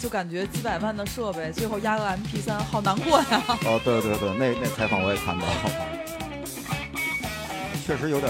[0.00, 3.42] 就感觉几百万的设备，最后压个 MP 3好难过呀。
[3.64, 5.46] 哦，对对对，那那采访我也看到，
[7.86, 8.28] 确实有点，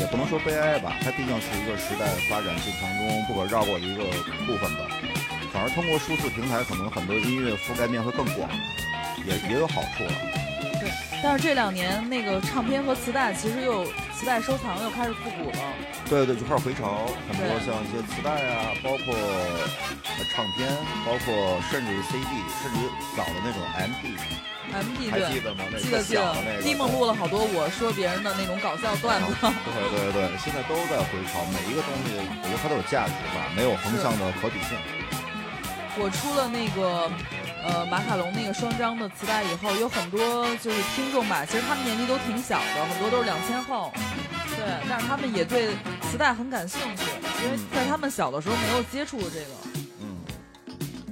[0.00, 4.02] 也不能说悲哀吧，它毕竟是一个时代发展进程中不可绕过的一个
[4.44, 4.90] 部分吧。
[5.52, 8.50] 反而通过数字平台，可能很多音乐覆盖面会更广，
[9.24, 10.12] 也也有好处了。
[10.80, 10.90] 对
[11.22, 13.86] 但是这两年那个唱片和磁带其实又
[14.18, 15.58] 磁带收藏又开始复古了。
[16.10, 20.66] 对对，就开始回潮，很多像一些磁带啊，包括呃唱片，
[21.06, 22.26] 包括甚至于 CD，
[22.58, 24.18] 甚至于早的那种 MD。
[24.74, 25.64] M D 还记对，得吗？
[25.70, 26.62] 那记得记得特小的那个。
[26.62, 29.32] 蒂梦录了好多我说别人的那种搞笑段子。
[29.38, 34.76] 对对对，现在都在回潮，每一个东西我觉得它都有价值吧，没有横向的可比性。
[35.96, 37.10] 我出了那个
[37.68, 43.92] 呃马卡龙那个双张的磁带以后，有很多就是听众吧，其实他们年纪都挺小的，很多都是两千后，
[44.56, 44.58] 对，
[44.88, 47.04] 但是他们也对磁带很感兴趣，
[47.44, 49.46] 因为在他们小的时候没有接触过这个。
[50.00, 50.16] 嗯，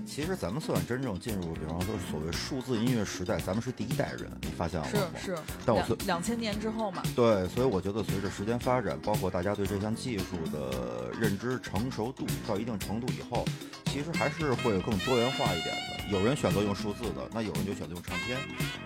[0.06, 4.92] 其实咱们算真正进入，比方说所谓数字音乐时代，咱们是第一代人，你发现了吗？
[5.22, 13.44] 是，是但我随两千年之后嘛，对，所以我觉得随着时间发展，包括大家对这项技术的认知成熟度到一定程度以后，
[13.86, 15.95] 其实还是会更多元化一点的。
[16.10, 18.38] 有人选择用数字的，那有人就选择用唱片，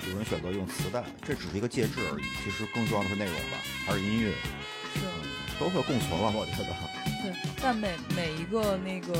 [0.09, 2.25] 有人选择用磁带，这只是一个介质而已。
[2.45, 4.31] 其实更重要的是内容吧，还是音乐，
[4.95, 5.01] 是。
[5.61, 6.33] 都会共存了。
[6.35, 6.73] 我觉得，
[7.23, 9.13] 对，但每每一个那个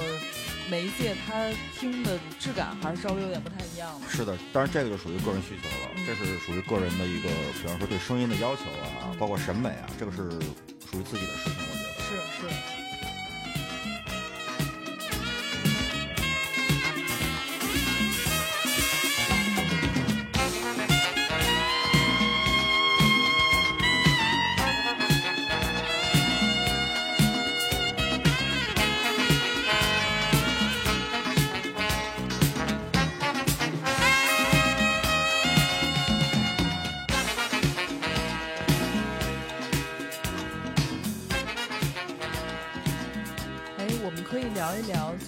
[0.71, 4.09] 媒介，它听的质感还是稍微有点不太一样的。
[4.09, 7.29] 是的，当然这个就属于个人需求了，嗯这是属于个人的一个，
[7.61, 10.31] 比方说对声音的要求啊，包括审美啊，这个是
[10.91, 12.49] 属于自己的事情，我觉得。
[12.49, 12.80] 是是。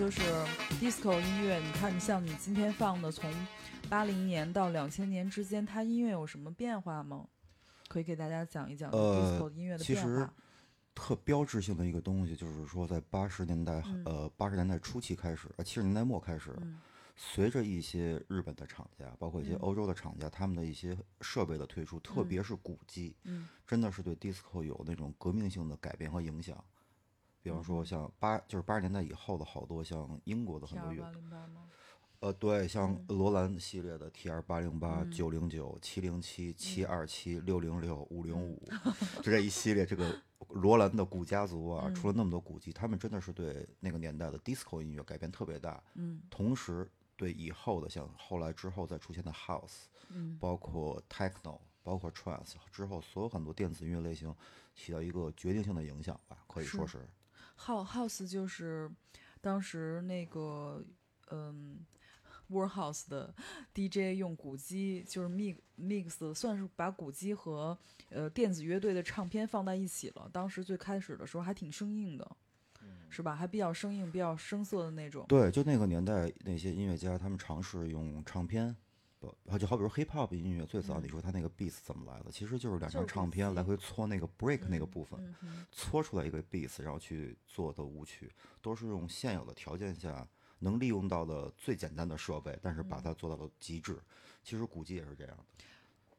[0.02, 0.20] 就是
[0.80, 1.60] disco 音乐。
[1.60, 3.32] 你看，你像你今天放的，从
[3.88, 7.28] 八零年到两千年之间，它音乐有什么变化吗？
[7.86, 10.34] 可以给大家讲一讲呃 disco 音乐的其实变化。
[10.92, 16.80] 特标志性的一个东西，就是说在八十年代，嗯呃，八十年代初期开始，呃，七十年代末开始，嗯
[17.14, 26.56] 随着一些日本的厂家，包括一些嗯欧洲的厂家，他们的一些设备的推出，特嗯别是鼓机，嗯真的是对 disco 有那种革命性的改变和影响。
[27.42, 31.68] 比方说嗯像八，就是八十年代以后的好多像英国的很多乐二八零八吗？
[32.20, 33.16] 呃，对，像嗯。
[33.18, 35.10] 罗兰系列的 T 二八零八、嗯。
[35.10, 38.62] 九零九、七零七、七二七、六零六、五零五，
[39.16, 40.16] 就这一系列，这个
[40.50, 46.22] 罗兰的古家族啊，出了那么多古籍，他们真的是对那个年代的 disco 音乐改变特别大，嗯。
[46.30, 50.38] 同时对以后的像后来之后再出现的 house，嗯。
[50.38, 54.32] 包括 techno，包括 trance 之后所有很多电子音乐类型
[54.76, 57.04] 起到一个决定性的影响吧，可以说是。
[57.64, 58.90] House 就是
[59.40, 60.84] 当时那个
[61.30, 61.84] 嗯。
[62.50, 63.34] Warhouse 的
[63.72, 67.78] DJ 用鼓机，就是 mix mix，算是把鼓机和
[68.10, 70.28] 呃电子乐队的唱片放在一起了。
[70.30, 72.36] 当时最开始的时候还挺生硬的，
[73.08, 73.34] 是吧？
[73.34, 75.24] 还比较生硬、比较生涩的那种。
[75.28, 78.76] 对，就那个年代那些音乐家，他们尝试用唱片，
[79.22, 82.30] 不，就好比说 hip hop 音乐，最早你说它那个 beats 怎么来的？
[82.32, 85.32] 其实就是两张唱片来回搓那个 break 那个部分，
[85.70, 90.26] 搓出来一个 beats，然后去做的舞曲，都是用现有的条件下
[90.58, 93.96] 能利用到的最简单的设备，但是把嗯它做到了极致。
[94.42, 95.44] 其实鼓机也是这样的。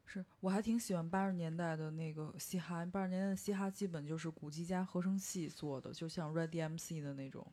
[0.06, 7.46] 是我还挺喜欢八十年代的那个嘻哈，八十年代的嘻哈基本就是鼓机加合成器做的，就像 Red DMC 的那种。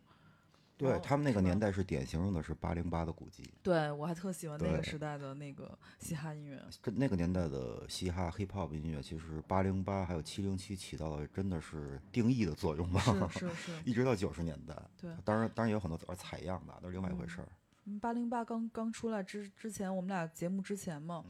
[0.77, 6.59] 对哦他们那个年代是典型用的是八零八的鼓机，对我还特喜欢那个时代的那个嘻哈音乐。
[6.81, 12.99] 跟那个年代的嘻哈 hip hop 音乐，其实八零八还有七零七起到了真的是定义的作用吧。
[13.29, 17.47] 是是是， 一直到九十年代，对当然当然也有很多玩采样的，那是另外一回事儿。
[17.99, 21.23] 八零八刚刚出来之之前，我们俩节目之前嘛，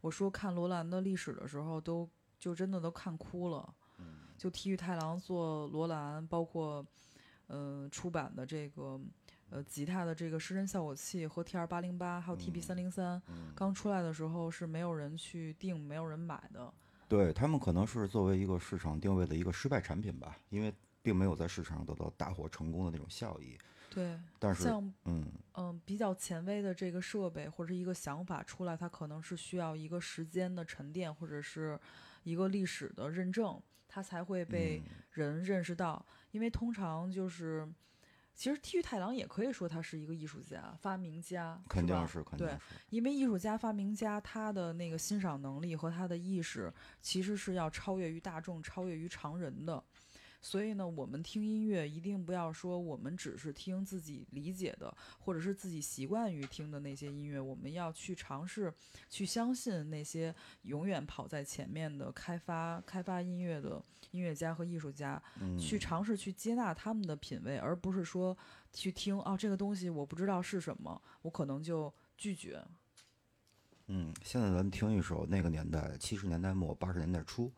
[0.00, 3.74] 我说看罗兰的历史的时候，都就真的都看哭了。
[3.98, 6.86] 嗯就体育太郎做罗兰，包括
[7.48, 8.98] 呃出版的这个
[9.50, 13.20] 呃吉他的这个失真效果器和 T 二八零八，还有 TB 三零三，
[13.54, 16.72] 刚出来的时候是没有人去订，没有人买的。
[17.08, 20.72] 对他们可能是作为一个市场定位的一个失败产品吧，因为
[21.02, 23.56] 并没有在市场上得到大获成功的那种效益。
[23.90, 25.24] 对，但是，像嗯，
[25.54, 31.80] 嗯，比较前卫的这个设备或者一个想法出来，它可能是需要一个时间的沉淀，或者是
[32.24, 36.04] 一个历史的认证，它才会被嗯人认识到。
[36.30, 37.66] 因为通常就是，
[38.34, 42.58] 其实剃须太郎也可以说他是一个艺术家、发明家，肯定是肯定对是，
[42.90, 49.82] 因为艺术家、发明家他的那个欣赏能力和他的意识，其实是要超越于大众、超越于常人的。
[50.40, 58.72] 所以呢，我们听音乐一定不要说我们只是听自己理解的，或者是自己习惯于听的那些音乐，我们要去尝试
[59.10, 63.82] 去相信那些永远跑在前面的开发开发音乐的
[64.12, 68.36] 音乐家和艺术家，嗯，去尝试去接纳他们的品味，而不是说
[68.72, 72.64] 去听哦这个东西我不知道是什么，我可能就拒绝。
[73.88, 77.50] 嗯，现在咱们听一首那个年代，七十年代末八十年代初，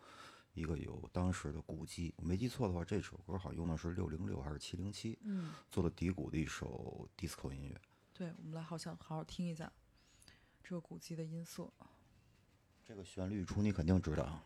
[0.60, 7.80] 一个有当时的鼓机，我没记错的话，这首歌好像用的是六零六还是七零七嗯，做的底鼓的一首 disco 音乐。
[8.12, 9.72] 对，我们来好想好好听一下
[10.62, 11.72] 这个鼓机的音色。
[12.84, 14.44] 这个旋律出你肯定知道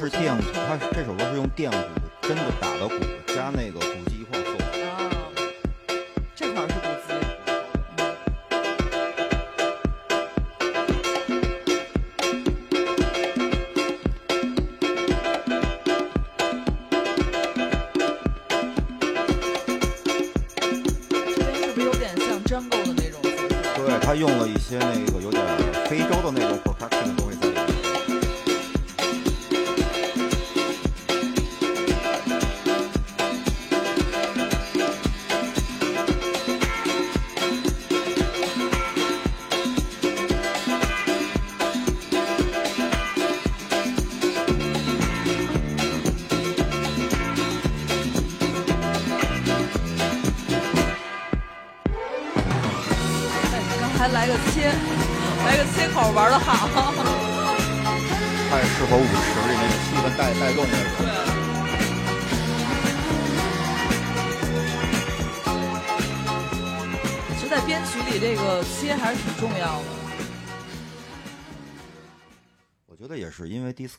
[0.00, 1.76] 是电鼓，它这首歌是用电鼓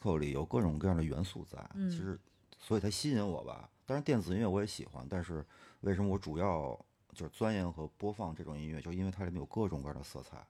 [0.01, 2.19] disco 里有各种各样的元素在，嗯其实
[2.57, 3.69] 所以它吸引我吧。
[3.85, 5.45] 当然，电子音乐我也喜欢，但是
[5.81, 6.77] 为什么我主要
[7.13, 10.45] 就是钻研和播放这种音乐，就因为它里面有各种各样的色彩，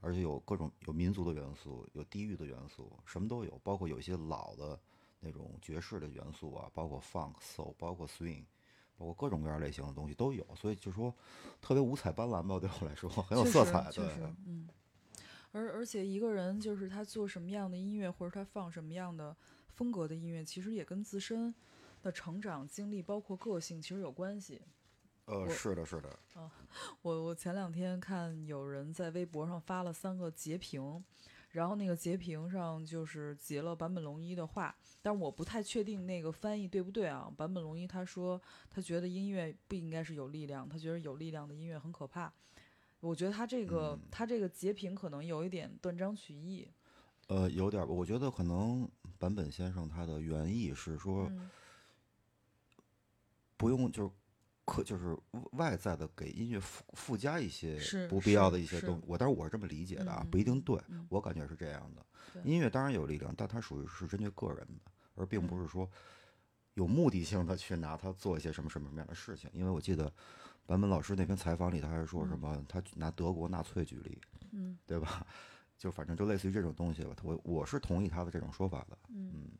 [0.00, 4.78] 而且有各种有民族的元素，有地域的元素，什么都有，包括有一些老的
[5.20, 8.44] 那种爵士的元素啊，包括 funk、soul，包括 swing。
[8.96, 11.14] 包括各种各样类型的东西都有，所以就说
[11.62, 13.90] 特别五彩斑斓吧，对我来说 很有色彩。
[13.92, 14.04] 对，
[14.46, 14.68] 嗯。
[15.52, 19.36] 而而且一个人就是他做什么样的音乐，或者他放什么样的
[19.74, 21.54] 风格的音乐，其实也跟自身
[22.02, 24.60] 的成长经历，包括个性，其实有关系。
[25.26, 26.50] 呃，是的，是的，啊
[27.02, 31.04] 我我前两天看有人在微博上发了三个截屏，
[31.50, 37.32] 然后那个截屏上就是截了坂本龙一的话，但我不太确定那个翻译对不对啊。
[37.36, 42.32] 坂本龙一他说他觉得音乐不应该是有力量，他觉得有力量的音乐很可怕。
[43.00, 46.68] 我觉得他这个、嗯他这个截屏可能有一点断章取义。
[47.28, 48.88] 呃，有点儿吧，我觉得可能
[49.18, 51.48] 坂本先生他的原意是说，嗯
[53.56, 54.10] 不用就是
[54.64, 55.16] 可就是
[55.52, 59.04] 外在的给音乐附附加一些是不必要的一些东西。
[59.06, 62.04] 我当然我是这么理解的啊，嗯不一定对，嗯我感觉是这样的。
[62.44, 65.88] 音乐当然有力量，但它属于是针对个人的，而并不嗯是说
[66.74, 69.50] 有目的性的去拿它做一些什么什么什么样的事情。
[69.52, 70.12] 因为我记得
[70.66, 74.20] 坂本老师那篇采访里，他还说什么，他拿德国纳粹举例，
[74.52, 75.26] 嗯对吧？
[75.76, 77.16] 就反正就类似于这种东西吧。
[77.22, 78.98] 我我是同意他的这种说法的。
[79.08, 79.50] 嗯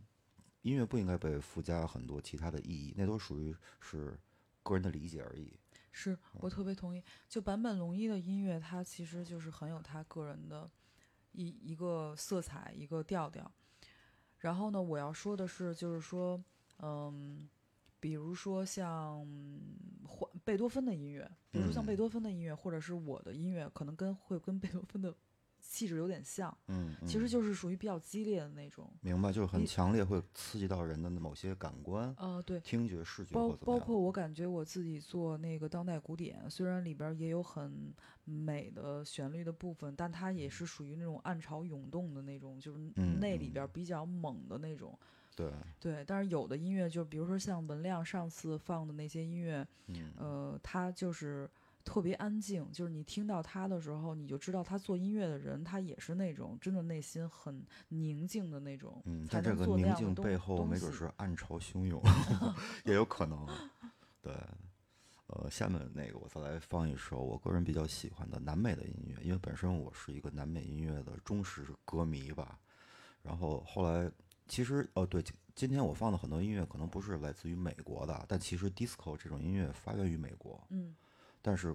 [0.63, 4.15] 音乐不应该被附加很多其他的意义，那都属于是
[4.63, 5.59] 个人的理解而已。
[5.91, 7.03] 是我特别同意。
[7.31, 10.71] 就坂本龙一的音乐，它其实就是很有他个人的
[11.33, 13.51] 一一个色彩，一个调调。
[14.37, 16.39] 然后呢，我要说的是，就是说，
[16.81, 17.49] 嗯，
[17.99, 19.27] 比如说像
[20.07, 25.15] 换贝多芬的音乐，比如说像嗯贝多芬的音乐，或者是我的音乐，可能跟会跟贝多芬的
[25.61, 28.91] 气质有点像，嗯，其实嗯就是属于比较激烈的那种。
[29.03, 37.93] 明白，就是很强烈，会刺激到人的某些感官，呃，对，听觉、视觉包包括我感觉我自己做那个当代古典，虽然里边也有很
[38.25, 44.99] 美的旋律的部分，但它也是属于那种暗潮涌动的那种，就是嗯那里边比较猛的那种。
[45.37, 51.49] 对，对，但是有的音乐，就比如说像文亮上次放的那些音乐，嗯呃，它就是
[51.83, 62.03] 特别安静，就是你听到他的时候，你就知道他做音乐的人，他也是那种真的内心很宁静的那种，嗯，在这个宁静背后，没准西是暗潮汹涌，
[62.85, 63.47] 也有可能。
[64.21, 64.35] 对，
[65.29, 72.59] 呃，下面那个我再来放一首我个人比较喜欢的南美的音乐，因为本身我是一个南美音乐的忠实歌迷吧。
[73.23, 74.11] 然后后来，
[74.51, 80.61] 其实哦对，今今天我放的很多音乐可能不是来自于美国的，但其实 disco 这种音乐发源于美国。
[80.71, 80.95] 嗯
[81.41, 81.75] 但是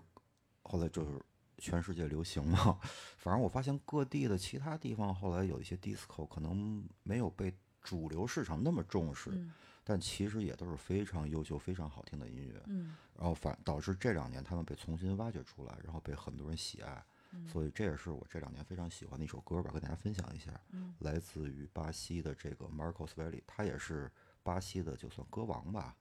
[0.62, 1.20] 后来就是
[1.58, 2.78] 全世界流行嘛，
[3.18, 7.52] 反正我发现各地的其他地方后来有一些 disco 可能没有被
[7.82, 9.54] 主流市场那么重视，嗯
[9.88, 12.62] 但其实也都是非常优秀、非常好听的音乐。
[12.68, 17.04] 嗯然后反导致这两年他们被重新挖掘出来，然后被很多人喜爱，嗯
[17.48, 20.52] 所以这也是我这两年非常喜欢的一首歌吧，跟大家分享一下。
[20.72, 24.12] 嗯来自于巴西的这个 Marcos Valle，他也是
[24.44, 25.96] 巴西的就算歌王吧，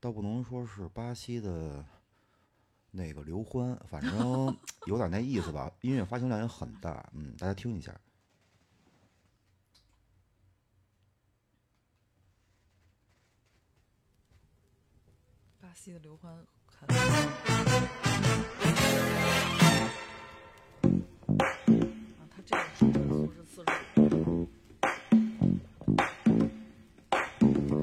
[0.00, 1.84] 倒不能说是巴西的
[2.90, 5.70] 那个刘欢，反正 有点那意思吧。
[5.82, 7.98] 音乐发行量也很大，嗯，大家听一下。
[15.60, 16.46] 巴西的刘欢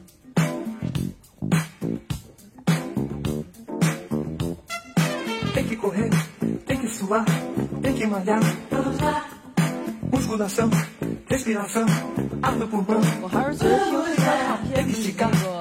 [15.44, 15.59] 嗯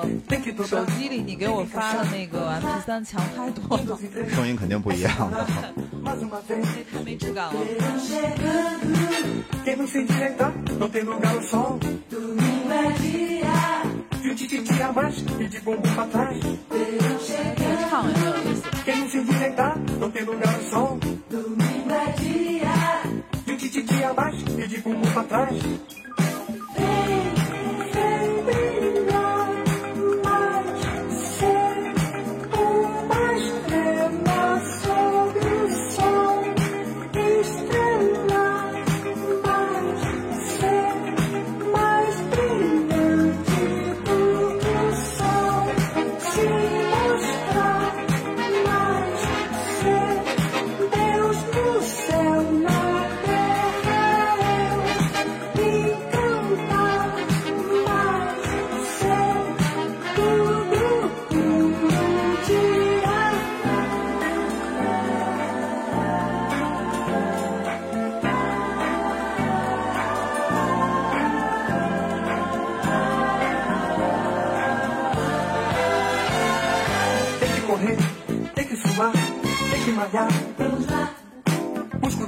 [0.66, 3.98] 手机里你给我发的那个 MP3 强太多了，
[4.30, 5.12] 声音肯定不一样。
[5.16, 5.40] 唱呀！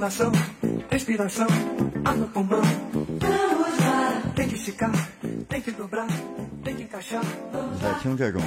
[0.01, 0.31] Musculação,
[0.89, 1.45] respiração,
[2.03, 2.59] ar no pulmão.
[2.91, 4.91] vamos lá, Tem que esticar,
[5.47, 6.07] tem que dobrar,
[6.63, 7.21] tem que encaixar.
[7.21, 8.41] 你在听这种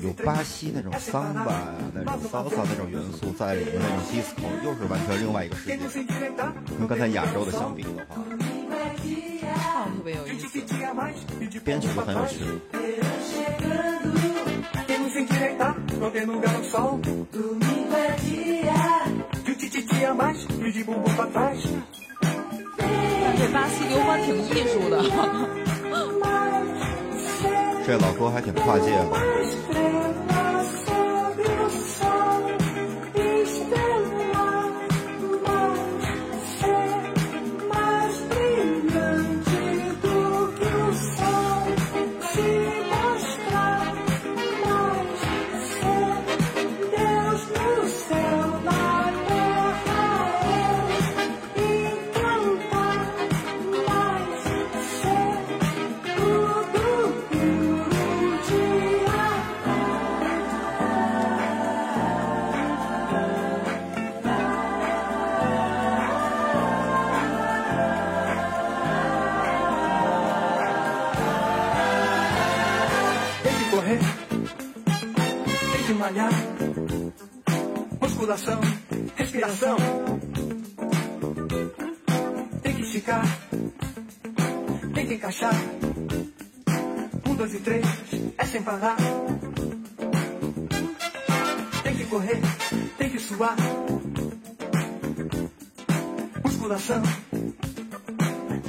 [0.00, 5.78] 有巴西那种桑巴呀、那种 salsa 那种元素在里面那种 disco，又是完全另外一个世界
[6.76, 8.36] 跟刚才亚洲的相比的话.唱得
[9.98, 10.58] 特别有 um 意思。
[10.58, 12.38] e 编曲都很有.趣。
[19.72, 19.80] 这
[20.18, 20.46] 巴西
[23.88, 25.02] 刘欢挺艺术的，
[27.86, 30.01] 这老哥还挺跨界的。
[77.98, 78.60] Musculação,
[79.16, 79.76] respiração.
[82.62, 83.24] Tem que esticar,
[84.92, 85.54] tem que encaixar.
[87.26, 87.86] Um, dois e três,
[88.36, 88.96] é sem parar.
[91.82, 92.40] Tem que correr,
[92.98, 93.56] tem que suar.
[96.44, 97.02] Musculação,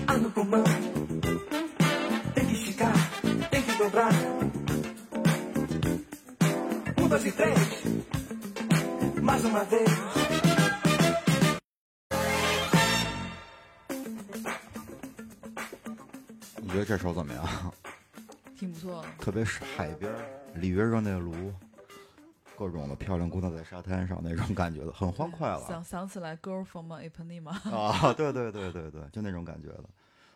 [0.07, 0.92] ar no pulmão.
[7.13, 7.55] Um, dois e três,
[9.21, 9.87] mais uma vez.
[16.57, 17.45] 你觉得这首怎么样？
[18.57, 19.07] 挺不错的。
[19.19, 20.11] 特别是海边，
[20.55, 21.53] 里约热内卢，
[22.57, 25.63] 各种的漂亮姑娘在沙滩上那种感觉的，很欢快了。
[25.67, 29.83] 想想起来《Girl from Ipanema》啊， 对对对对对，就那种感觉的。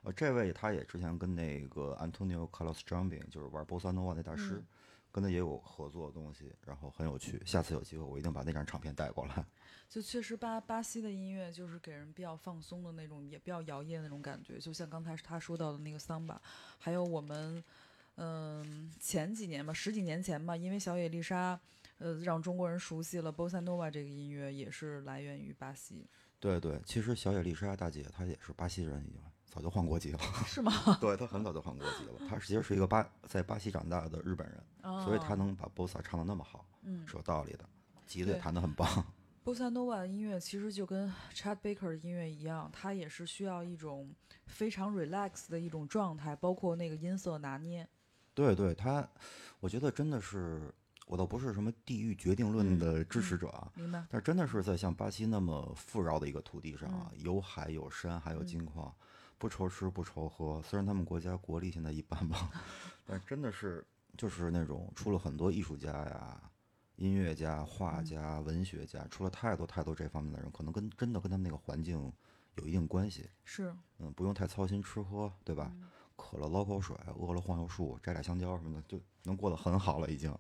[0.04, 4.64] 呃，这位他也之前跟那个 Antonio Carlos Jobim，就是玩波萨诺瓦那大师，嗯
[5.12, 7.42] 跟他也有合作的东西，然后很有趣。
[7.46, 9.46] 下次有机会我一定把那张唱片带过来。
[9.90, 14.60] 就确实巴巴西的音乐就是给人比较放松的那种，也比较摇曳的那种感觉。
[14.60, 16.42] 就像刚才他说到的那个桑巴，
[16.78, 17.64] 还有我们，
[18.16, 21.58] 嗯、前几年吧，十几年前吧，因为小野丽莎，
[22.00, 26.06] 呃，让中国人熟悉了 bossa nova 这个音乐，也是来源于巴西，
[26.40, 30.20] 对对，其实小野丽莎大姐她也是巴西人，已经早就换国籍了。
[30.46, 30.72] 是吗？
[31.02, 34.64] 对他很早就换国籍了，他其实是一个巴在巴西长大的日本人，
[35.04, 37.68] 所以他能把 bossa 唱得那么好，哦嗯是有道理的。
[38.06, 38.88] 吉他也弹得很棒。
[39.44, 44.14] bossa nova 音乐其实就跟 Chad Baker 的音乐一样，它也是需要一种
[44.46, 47.88] 非常 relax 的一种状态，包括那个音色拿捏。
[48.34, 49.08] 对对，他，
[49.60, 50.70] 我觉得真的是，
[51.08, 54.06] 我倒不是什么地域决定论嗯的支持者啊，明白？
[54.10, 58.94] 但真的是在像巴西那么富饶的一个土地上啊，嗯有海有山还有金矿，
[59.38, 60.62] 不愁吃不愁喝。
[60.64, 62.50] 虽然他们国家国力现在一般吧，
[63.06, 63.86] 但真的是
[64.18, 66.42] 就是那种出了很多艺术家呀。
[66.96, 72.12] 音乐家、画嗯家、文学家，出了太多太多这方面的人，可能跟真的跟他们那个环境
[72.56, 73.30] 有一定关系。
[73.46, 75.72] 是，嗯，不用太操心吃喝，对吧？
[76.16, 80.10] 渴了捞口水，饿了晃悠树，摘俩香蕉什么的，就能过得很好了。
[80.10, 80.36] 已经，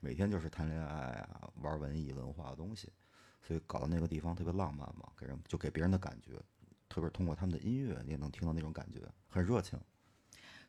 [0.00, 2.90] 每天就是谈恋爱啊，玩文艺文化的东西，
[3.42, 6.40] 所以搞到那个地方特别浪漫嘛，给人就给别人的感觉，
[6.88, 9.78] 特别通过他们的音乐，你也能听到那种感觉，很热情。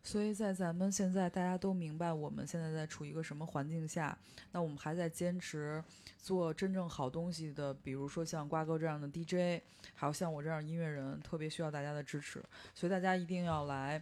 [0.01, 4.17] 所以在咱们现在大家都明白我们现在在处于一个什么环境下，
[4.53, 5.84] 那我们还在坚持
[6.17, 9.61] 做真正好东西的，比如说像瓜哥这样的 DJ，
[9.93, 12.41] 还有像我这样音乐人，特别需要大家的支持。
[12.74, 14.01] 所以大家一定要来，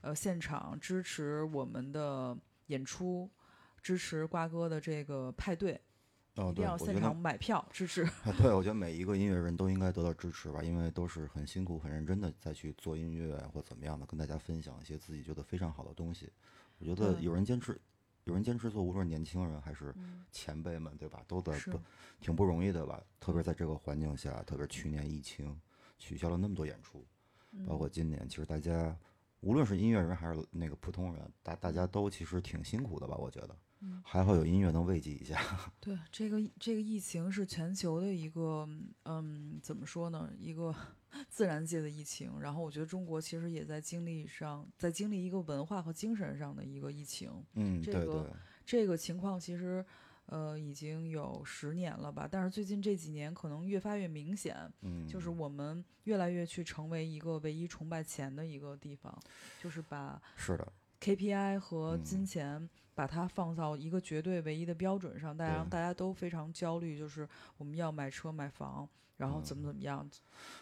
[0.00, 2.34] 呃，现场支持我们的
[2.68, 3.30] 演出，
[3.82, 5.78] 支持瓜哥的这个派对，
[6.36, 8.04] 哦，对，一定要我觉得现场买票支持。
[8.38, 16.32] 对，我觉得每一个音乐人都应该得到支持吧，因为都是很辛苦、很认真的在去做音乐或怎么样的，跟大家分享一些自己觉得非常好的东西。
[16.78, 17.80] 我觉得有人坚持，
[18.24, 19.94] 有人坚持做，无论是年轻人还是
[20.32, 21.22] 前辈们，对吧？
[21.28, 21.80] 都在不
[22.20, 23.00] 挺不容易的吧？
[23.20, 25.56] 特别在这个环境下，特别是去年疫情
[25.98, 27.06] 取消了那么多演出，
[27.64, 28.96] 包括今年，其实大家
[29.40, 33.14] 无论是音乐人还是那个普通人，大大家都其实挺辛苦的吧？
[33.16, 33.56] 我觉得，
[34.04, 35.40] 还好有音乐能慰藉一下。
[35.80, 38.68] 对，这个这个疫情是全球的一个，
[39.04, 40.30] 嗯，怎么说呢？
[40.38, 40.74] 一个
[41.28, 42.40] 自然界的疫情。
[42.40, 47.30] 然后我觉得中国其实也在经历上，在经历一个文化和精神上的一个疫情。
[47.54, 48.30] 嗯，这个对对。
[48.66, 49.84] 这个情况其实，
[50.26, 52.26] 呃，已经有十年了吧。
[52.30, 59.14] 但是最近这几年可能越发越明显，嗯，就是我们越来越去成为一个唯一崇拜钱的一个地方，
[59.62, 70.08] 就是把是的，KPI 和嗯金钱把它放到一个绝对唯一的标准上，大家对大家都非常焦虑，就是我们要买车买房，然后怎么怎么样。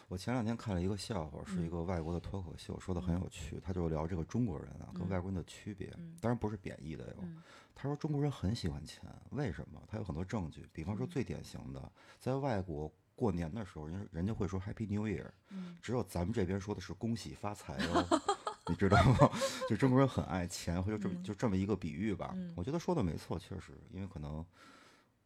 [0.07, 3.59] 我前两天看了一个笑话，是一嗯个外国的脱口秀，说的很有趣。
[3.63, 7.15] 他就聊这个中国人啊跟嗯外国人的区别，嗯当然不是贬义的哟。
[7.21, 7.41] 嗯
[7.75, 9.81] 他说中国人很喜欢钱，为什么？
[9.87, 18.21] 他有很多证据，比方说嗯最典型的，在外国过年的时候，人人家会说 Happy New Year，嗯只有咱们这边说的是恭喜发财哦。
[18.67, 19.29] 你知道吗？
[19.67, 22.31] 就中国人很爱钱，或者这么嗯就这么一个比喻吧。
[22.35, 24.45] 嗯我觉得说的没错，确实，因为可能，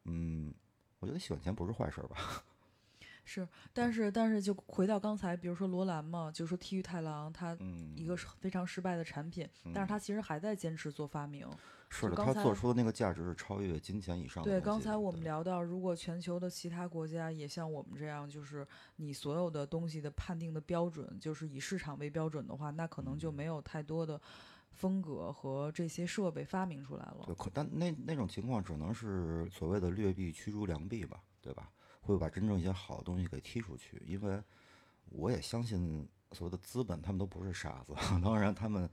[0.06, 0.54] 嗯，
[1.00, 2.44] 我觉得喜欢钱不是坏事吧？
[3.30, 11.46] 是，但是但是就回到刚才，比如说罗兰嘛，就是说 T 玉太郎，它嗯，一个是非常失败的产品，但是他其实还在坚持做发明。
[11.90, 18.66] 是的，他做出的那个价值是超越金钱以上的对，刚才我们聊到，如果全球的其他国家也像我们这样，就是
[18.96, 24.22] 你所有的东西的判定的标准，就是以市场为标准的话，那可能就没有太多的
[24.72, 27.36] 风格和这些设备发明出来了对，。
[27.36, 31.70] 可但那那种情况只能是所谓的劣币驱逐良币吧，对吧？
[32.08, 34.42] 会把真正一些好的东西给踢出去，因为
[35.10, 37.94] 我也相信所谓的资本，他们都不是傻子，
[38.24, 38.90] 当然他们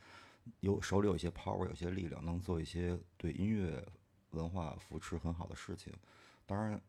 [0.61, 3.87] 有手里有一些 power，有些力量，能做一些对音乐
[4.31, 5.93] 文化扶持很好的事情。
[6.45, 6.81] 当然，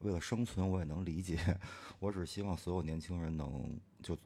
[0.00, 1.38] 为了生存，我也能理解。
[2.00, 4.16] 我只希望所有年轻人能就，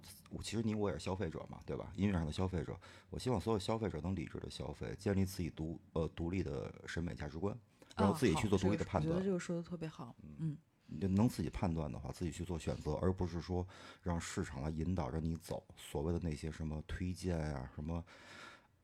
[0.41, 1.93] 其实你我也是消费者嘛，对吧？
[1.97, 2.79] 音乐上的消费者，
[3.11, 7.57] 我希望所有消费者能理智的消费，建立自己独呃独立的审美价值观，
[7.97, 9.27] 然后啊自己去做独立的判断我觉得。
[9.27, 10.15] 这个说的特别好。
[10.39, 10.57] 嗯，
[10.87, 13.67] 你能自己判断的话，自己去做选择，而不是说
[14.03, 15.63] 让市场来引导着你走。
[15.77, 18.05] 所谓的那些什么推荐呀、什么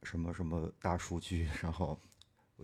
[0.02, 1.98] 什么什么大数据，然后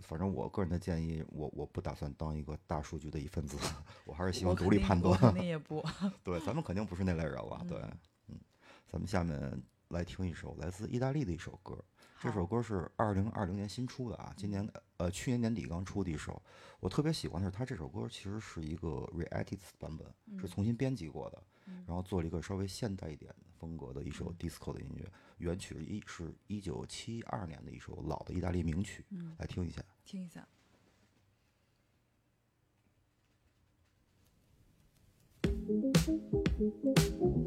[0.01, 3.57] 反正我个人的建议，我我不打算当一个大数据的一份子，
[4.05, 5.11] 我还是希望独立判断。
[5.13, 5.83] 我肯定 也不。
[6.23, 7.65] 对，咱们肯定不是那类人了。
[7.69, 7.79] 对，
[8.27, 8.39] 嗯，
[8.87, 11.77] 咱们下面来听一首来自意大利的一首歌。
[12.19, 16.41] 这首歌是二零二零年新出的啊，今年呃去年年底刚出的一首。
[16.79, 20.07] 我特别喜欢的是，它这首歌其实是一个 re-edit 版本，
[20.39, 21.43] 是重新编辑过的，
[21.85, 25.07] 然后做了一个稍微现代一点风格的一首 disco 的音乐。
[25.37, 29.05] 原曲一是一九七二年的一首老的意大利名曲，
[29.37, 29.83] 来听一下。
[30.03, 30.47] 听一下。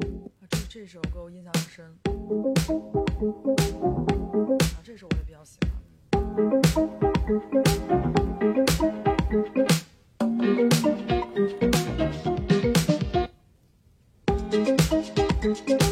[0.73, 1.85] 这首歌我印象很深。
[4.73, 5.59] 啊，这首我也比较喜
[15.75, 15.90] 欢。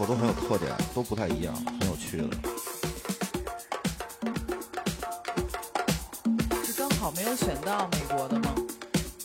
[0.00, 2.24] 各国 disco 都很有特点，都不太一样，很有趣的。
[6.64, 8.54] 是刚好没有选到美国的吗？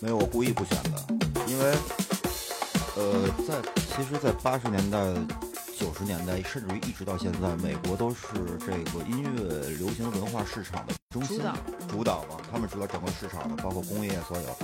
[0.01, 1.01] 没有，我故意不选的，
[1.47, 1.73] 因为，
[2.97, 3.55] 呃，在
[3.95, 4.99] 其实，在八十年代、
[5.79, 8.25] 九十年代，甚至于一直到现在，美国都是
[8.59, 11.55] 这个音乐流行文化市场的中心主导
[11.87, 14.57] 主导嘛，他们主导整个市场的，包括工业所有。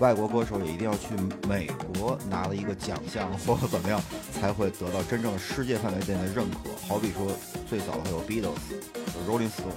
[0.00, 1.14] 外国歌手也一定要去
[1.48, 4.00] 美国拿了一个奖项或者怎么样，
[4.44, 6.68] 才会得到真正世界范围内的认可。
[6.86, 7.32] 好比说，
[7.66, 8.60] 最早的还有 Beatles、
[9.16, 9.72] 有 Rolling Stone，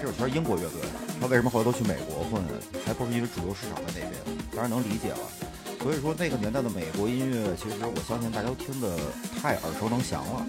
[0.00, 0.80] 这首全是英国乐队，
[1.20, 2.40] 他为什么后来都去美国混？
[2.86, 4.12] 还不是因为主流市场在那边？
[4.52, 5.18] 当然能理解了。
[5.82, 8.96] 所以说，那个年代的美国音乐，其实我相信大家都听得
[9.42, 10.46] 太耳熟能详了。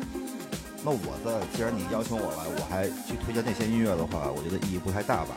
[0.81, 5.35] 那我在，既然你邀请我来，我还去推荐那些音乐的话，我觉得意义不太大吧。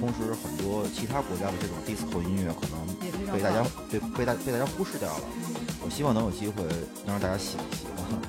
[0.00, 3.60] 同时，很多其他国家的这种 disco 音乐可能被大家
[3.92, 5.24] 被被大被大家忽视掉了。
[5.82, 6.62] 我希望能有机会
[7.04, 8.20] 能让大家喜喜欢。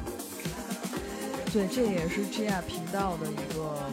[1.52, 3.90] 对，这也是 GR 频道的一个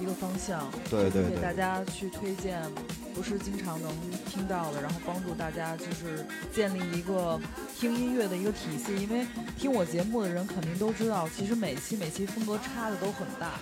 [0.00, 2.60] 一个方向，对对对给大家去推荐
[3.14, 3.90] 不是经常能
[4.26, 7.38] 听到的，然后帮助大家就是建立一个
[7.78, 8.96] 听音乐的一个体系。
[8.96, 9.24] 因为
[9.56, 13.52] 听我节目的人肯定都知道，其实每期每期风格差的都很大。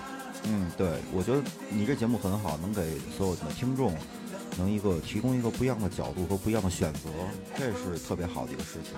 [0.45, 3.95] 嗯，对，我觉得你这节目很好，能给所有的听众
[4.59, 7.09] 能一个提供一个不一样的角度和不一样的选择，
[7.57, 8.93] 这是特别好的一个事情。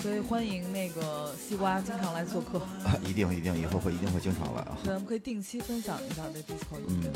[0.00, 4.78] 所以欢迎那个西瓜经常来做客，啊， 一定一定，以后会一定会经常来啊。
[4.84, 7.10] 对，我们可以定期分享一下这 disco 音乐。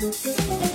[0.00, 0.69] 嗯，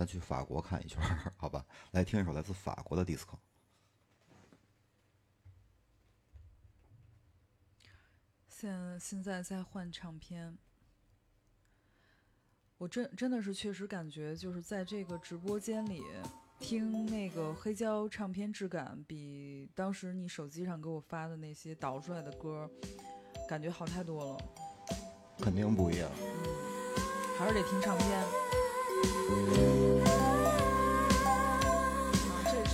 [0.00, 1.62] 咱去法国看一圈儿， 好吧？
[1.90, 3.36] 来听一首来自法国的 disco。
[8.48, 10.56] 现现在在换唱片，
[12.78, 16.02] 我真真的是确实感觉就是在这个直播间里
[16.58, 22.70] 听那个黑胶唱片质感，比当时你手机上给我发的那些导出来的歌，
[23.46, 24.38] 感觉好太多了。
[25.40, 26.10] 肯定不一样。
[27.38, 29.89] 还是得听唱片。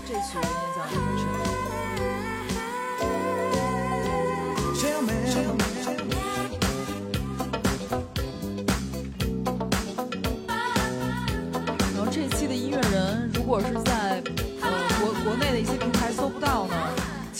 [0.08, 1.26] 这曲我印象特别深。
[4.78, 5.34] Chère mère,
[11.92, 13.95] 然后这期的音乐人，如果是在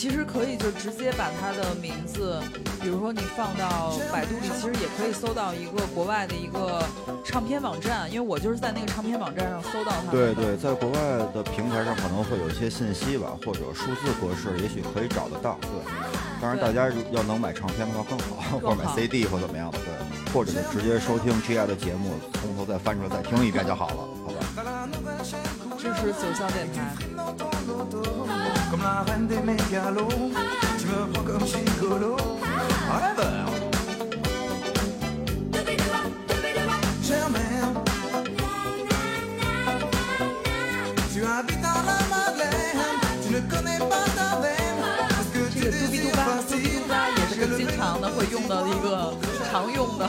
[0.07, 2.41] 其实可以就直接把他的名字，
[2.81, 6.81] 比如说你放到百度里，其实也可以搜到一个国外的一个
[7.25, 10.13] 唱片网站，因为我就是在那个唱片网站上搜到他。
[10.13, 11.01] 对对，在国外
[11.35, 15.59] 的平台上可能会有一些信息吧，或者数字格式，也许可以找得到。
[15.61, 15.93] 对，
[16.41, 24.31] 当然大家如要能买唱片的话更好，或者买 CD 或怎么样的，对，或者就直接收听 GI 的节目，从头再翻出来再听一遍就好了，好
[24.63, 25.66] 吧？
[25.79, 26.95] 支持九象电台。
[45.59, 49.15] 这个 dubidubai 也是经常的会用到一个
[49.51, 50.09] 常用的。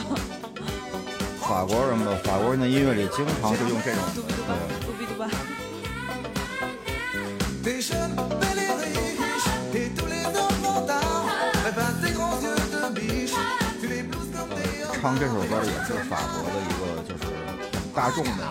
[1.39, 5.56] 法国人的法国人的音乐里经常就用这种。
[14.99, 17.23] 唱这首歌的也是法国的一个就是
[17.71, 18.41] 很大众的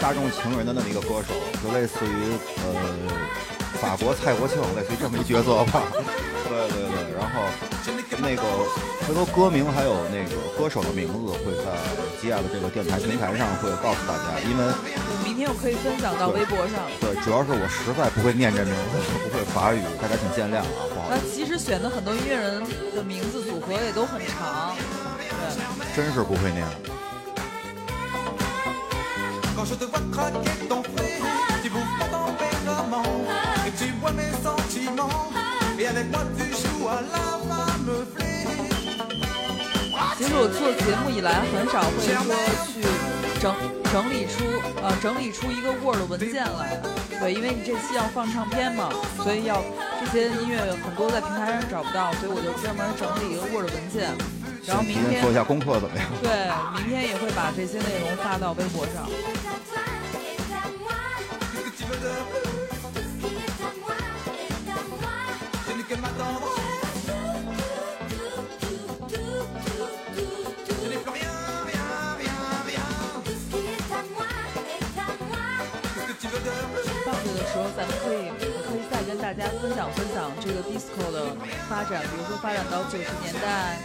[0.00, 2.66] 大众情人的那么一个歌手，就类似于呃
[3.76, 5.82] 法国蔡国庆，类似于这么一角色吧。
[6.48, 7.42] 对对对，然后
[8.22, 8.42] 那个
[9.06, 11.70] 回头歌名还有那个歌手的名字会在
[12.20, 16.86] 吉亚的这个电台平台上会告诉大家，因为我明天我可以分享到微博上。
[17.00, 22.62] 对主要是我实在不会念这名字，不会法语，大家请见谅啊，不好那意思，其实选的很多音乐人
[22.94, 24.76] 的名字组合也都很长，
[25.18, 26.64] 对，真是不会念。
[33.86, 35.30] Tu bois mes sentiments.
[35.78, 38.26] Et avec moi tu joues à la femme flic.
[40.18, 42.16] 其实我做节目以来很少会说
[42.72, 42.80] 去
[43.38, 43.54] 整
[43.92, 44.44] 整理出
[44.82, 46.80] 呃整理出一个 Word 文件来，
[47.20, 48.88] 对，因为你这期要放唱片嘛，
[49.22, 49.62] 所以要
[50.00, 54.08] 这些音乐很多在平台上找不到，所以我就专门整理一个 Word 文件，
[54.64, 56.08] 然后明天做一下功课怎么样？
[56.22, 56.32] 对，
[56.80, 59.04] 明天也会把这些内容发到微博上。
[77.46, 81.32] 时候，咱们可以我可以再跟大家分享分享这个 disco 的
[81.68, 83.80] 发展，比如说发展到九十年代，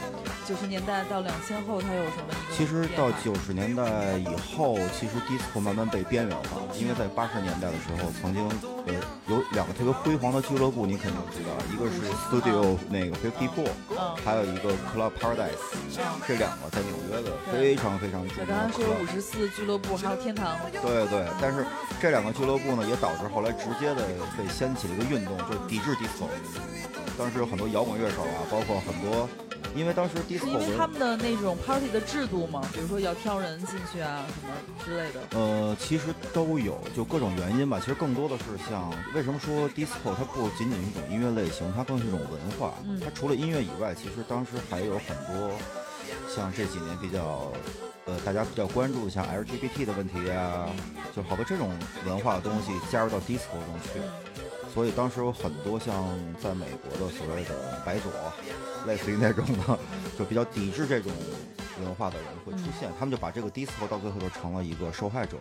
[0.52, 8.45] 九十年代到两千后，它有什么其实到九十年代以后，其实 disco 慢慢被边缘化，因为在八十年代的时候，曾经
[8.86, 8.93] 呃
[9.30, 15.56] 有两个特别辉煌的俱乐部，你肯定知道，一个是 Studio 那个 Fifty Four，嗯还有一个 Club Paradise，
[16.28, 19.08] 这两个在纽约的非常非常著名的我刚刚说 club 五。
[19.08, 21.66] 十四俱乐部，还有天堂，对对，但是
[22.02, 24.06] 这两个俱乐部呢，也导致后来直接的
[24.38, 26.28] 被掀起了一个运动，就是抵制 disco。
[27.18, 29.30] 当时有很多摇滚乐手啊，包括很多，
[29.76, 34.53] 因为当时是 disco 因为他们的那种 party 的制度嘛，比如说要挑人进去啊什么
[34.86, 35.22] 之类的。
[35.32, 37.80] 呃，其实都有，就各种原因吧。
[37.80, 42.74] 其实更多的是像为什么说 disco 它不仅仅是一种音乐类型，它更是一种文化。
[42.86, 45.51] 嗯它除了音乐以外，其实当时还有很多
[46.34, 47.51] 像这几年比较
[48.05, 50.70] 呃大家比较关注的像 LGBT 的问题啊、
[51.16, 51.70] 就好多这种
[52.05, 54.01] 文化的东西加入到 disco 中去。
[54.74, 55.93] 所以当时有很多像
[56.41, 58.09] 在美国的所谓的白左，
[58.88, 59.80] 类似于那种的，
[60.18, 61.12] 就比较抵制这种
[61.84, 65.38] 文化的人会出现，他们就把这个 disco 到最后就成了一个受害者，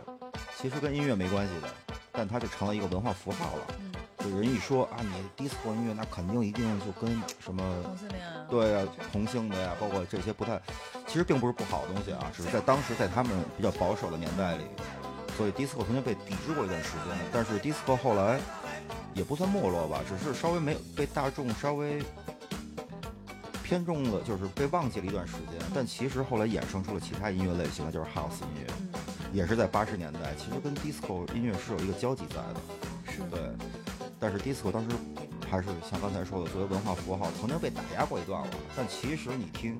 [0.56, 1.68] 其实跟音乐没关系的，
[2.12, 3.66] 但它就成了一个文化符号了。
[3.80, 10.60] 嗯，就人一说啊，你 disco 音乐那肯定一定就跟什么同性恋啊，对啊，同性的呀，包括这些不太，
[11.06, 14.64] 其实并不是不好的东西啊，只是在当时在他们比较保守的年代里，
[15.36, 18.38] 所以 disco 曾经被抵制过一段时间，但是 disco 后来
[19.14, 22.02] 也不算没落吧，只是稍微没有被大众稍微
[23.70, 25.64] 偏重了，就是被忘记了一段时间。
[25.72, 29.00] 但其实后来衍生出了其他音乐类型，的就是 house 音乐，嗯，
[29.32, 32.56] 也是在八十年代，其实跟 disco 音乐是有一个交集在的。
[33.12, 33.40] 是对，
[34.18, 34.96] 但是 disco 当时
[35.48, 38.48] 还是像刚才说的，作为文化符号，曾经被打压过一段了。
[38.76, 39.78] 但其实你听，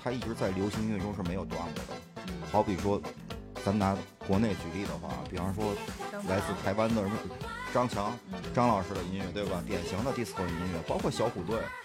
[0.00, 2.24] 它一直在流行音乐中是没有断过的。
[2.28, 3.02] 嗯好比说，
[3.64, 3.96] 咱拿
[4.28, 5.74] 国内举例的话，比方说
[6.28, 7.16] 来自台湾的什么
[7.72, 9.60] 张强、嗯张老师的音乐，对吧？
[9.66, 11.83] 典型的 disco 音乐，包括小虎队，嗯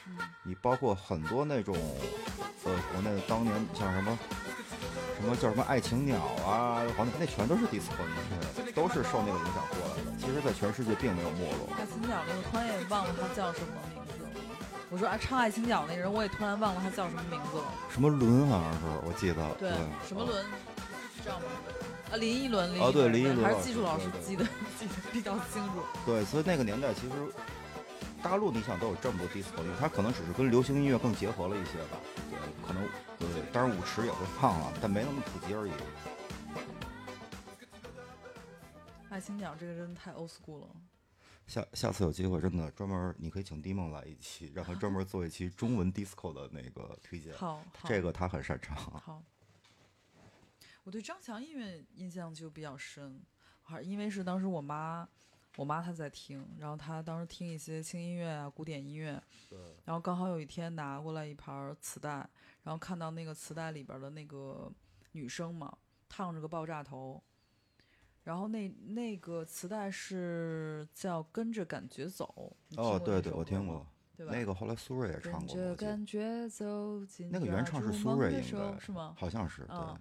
[0.49, 1.77] 你包括很多那种，
[2.63, 4.17] 呃，国内当年像什么。
[5.21, 8.15] 什么叫什么爱情鸟啊，好像那全都是 disco 音
[8.65, 10.13] 乐，都是受那个影响过来的。
[10.17, 11.67] 其实，在全世界并没有没落。
[11.77, 14.29] 爱情鸟那个，突然也忘了他叫什么名字了。
[14.89, 17.65] 我说啊，唱爱情鸟那人，我也突然忘了他叫什么名字了。
[17.91, 19.45] 什么伦好像是，我记得。
[19.59, 19.71] 对，
[20.07, 20.45] 什么轮？
[21.21, 21.45] 知道吗？
[22.13, 24.45] 啊，林依轮，林哦对林依轮还是技术老师记得
[24.79, 25.83] 记得比较清楚。
[26.05, 27.11] 对，所以那个年代其实
[28.21, 31.97] 大陆你想都有这么多 disco 音乐，它可能只是跟流行音乐更结合了一些吧。
[32.29, 35.71] 对，可能对，当然舞池也会放了，但没那么普及而已。
[39.09, 40.67] 爱情鸟这个真的太 old school 了。
[41.47, 47.33] 下下次有机会真的专门，你可以请迪梦来一期，让他专门做一期中文 disco 的那个推荐。
[47.35, 48.75] 好，好这个他很擅长。
[48.77, 49.23] 好。
[50.83, 53.21] 我对张强音乐印象就比较深，
[53.63, 55.07] 还因为是当时我妈，
[55.59, 59.21] 我妈她在听，然后她当时听一些轻音乐啊、古典音乐，
[59.83, 62.11] 然后刚好有一天拿过来一盘儿磁带，
[62.63, 64.71] 然后看到那个磁带里边的那个
[65.11, 65.77] 女生嘛，
[66.07, 67.21] 烫着个爆炸头，
[68.23, 73.85] 然后那那个磁带是叫《跟着感觉走》，哦，对对，我听过。
[74.15, 74.31] 对吧？
[74.33, 79.13] 那个后来苏芮也唱跟过，感觉走进那个原唱是苏芮，应该是吗？
[79.17, 79.75] 好像是对。
[79.75, 79.99] 嗯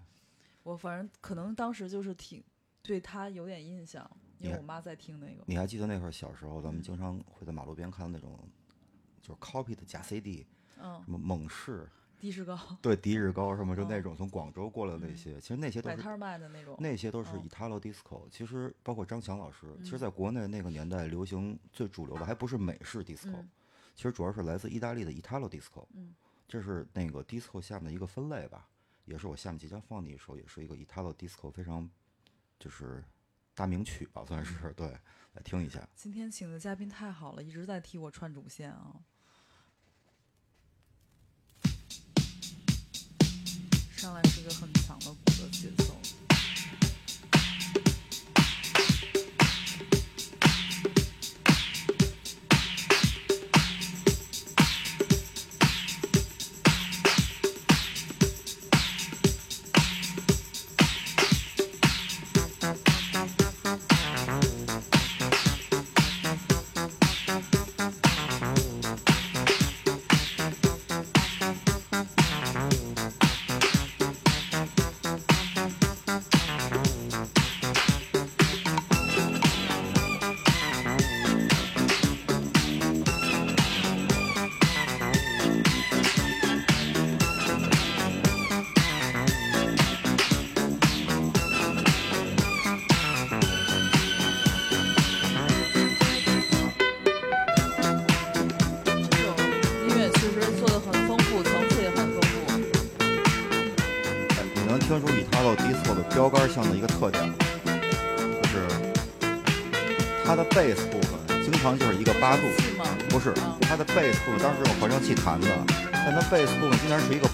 [0.65, 2.45] 我反正可能当时就是挺
[2.83, 4.09] 对他有点印象，
[4.39, 5.43] 因我妈在听那个。
[5.47, 8.39] 你还记得那会儿小时候，咱们经常会在马路边看到那种，
[9.21, 10.47] 就是 copy 的假 CD，
[10.79, 11.89] 嗯，什么猛士，
[12.21, 16.77] 的士高，对，迪士高什么，就那嗯种从广州过来的那些，其实那些都是摆摊卖的那种。
[16.79, 18.29] 那些都是嗯 Italo disco。
[18.31, 23.49] 其实包括张强老师，其实嗯在国内那个年代流行最主流的还不是美式 disco，嗯
[23.95, 25.85] 其实主要是来自意大利的 Italo disco。
[25.95, 26.15] 嗯，
[26.47, 28.69] 这是那个 disco 下面的一个分类吧，
[29.05, 31.91] 也是我下面即将放的一首，也是一个 Italo disco 非常
[32.61, 33.03] 就是
[33.59, 34.87] 大名曲吧，算是嗯对，
[35.33, 35.85] 来听一下。
[35.97, 38.95] 今天请的嘉宾太好了，一直在替我串主线啊。
[43.97, 45.88] 上来是个很强的鼓的节奏。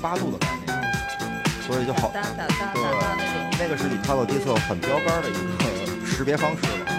[0.05, 0.73] 八度的感觉，
[1.67, 3.17] 所以就好哒哒哒哒哒
[3.59, 5.39] 那个是 Italo Disco 很标杆的一个
[6.05, 6.69] 识别方式了。
[6.85, 6.93] 对，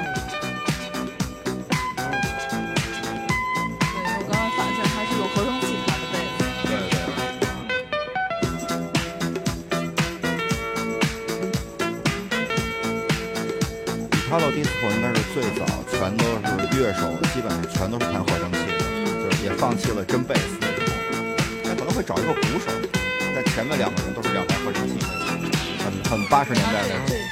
[4.17, 6.41] 我刚刚发现它是有合成器弹的贝斯。
[6.65, 7.05] 对对。
[14.17, 15.61] Italo Disco 应该是最早
[15.91, 16.41] 全都是
[16.75, 17.01] 乐手，
[17.35, 18.81] 基本上全都是弹合成器的，
[19.29, 20.75] 就是也放弃了真贝斯那种。
[21.65, 22.71] 他可能会找一个鼓手，
[26.47, 27.24] 很八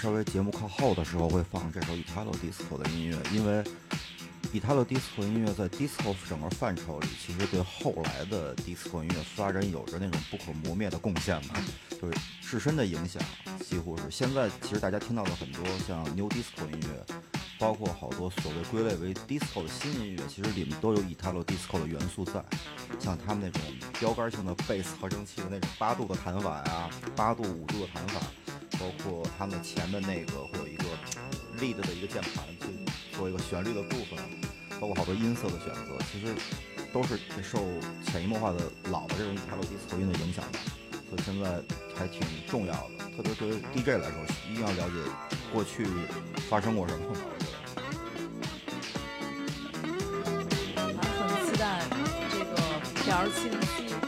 [0.00, 3.18] 稍微节目靠后的时候会放这首 Italo Disco 的音乐？
[3.32, 3.64] 因为
[4.52, 11.54] Italo Disco 音乐在 Disco 整个范畴里，其实对后来的 Disco 音乐发展有着那种不可磨灭的贡献嘛，
[12.00, 13.20] 就是自身的影响，
[13.68, 17.14] 几乎是现在其实大家听到的很多像 New Disco 音乐，
[17.58, 22.42] 包括好多所谓归类为 Disco 的新音乐，其实里面都有 Italo Disco 的元素在，
[23.00, 23.60] 像他们那种
[23.98, 28.20] 标杆性的贝斯合成器的那种八度的弹法呀，八度五度的弹法。
[28.80, 30.84] 包括他们前面那个会有一个
[31.58, 32.68] lead 的一个键盘去
[33.10, 34.16] 做一个旋律的部分，
[34.78, 36.32] 包括好多音色的选择，其实
[36.92, 37.58] 都是受
[38.06, 40.58] 潜移默化的老的这种 Italo disco 音的影响的，
[41.10, 41.60] 所以现在
[41.96, 43.10] 还挺重要的。
[43.16, 45.10] 特别对于 DJ 来说，一定要了解
[45.52, 45.84] 过去
[46.48, 47.04] 发生过什么
[53.18, 54.07] PR 七零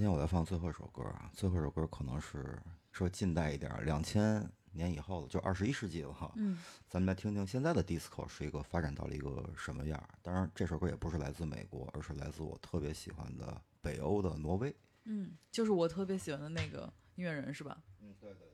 [0.00, 2.58] 天我再放最后一首歌啊，最后一首歌可能是
[2.90, 6.32] 说近代一点儿，两千年以后的，就二十一世纪了哈。
[6.36, 6.58] 嗯，
[6.88, 10.02] 咱们来听听现在的 disco 是一个发展到了一个什么样。
[10.22, 14.74] 当然，这首歌也不是来自美国，而是来自我特别喜欢的北欧的挪威。
[15.04, 17.82] 嗯，就是我特别喜欢的那个音乐人是吧？
[18.00, 18.46] 嗯，对对对。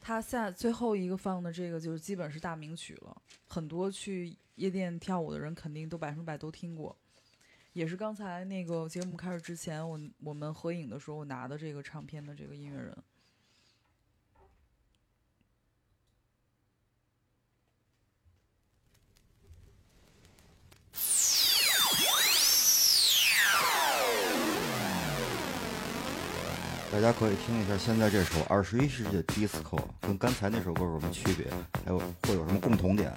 [0.00, 6.96] 他下最后一个放的这个就是基本是大名曲了，很多去夜店跳舞的人肯定都百分之百都听过。
[7.76, 12.96] 也是刚才那个节目开始之前，我我们合影的时候我拿的这个唱片的这个音乐人。
[26.90, 31.46] 大家可以听一下现在这首二十一世纪的 disco 跟刚才那首歌有什么区别，
[31.84, 33.12] 还有会有什么共同点？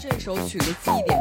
[0.00, 1.17] 这首曲子特点。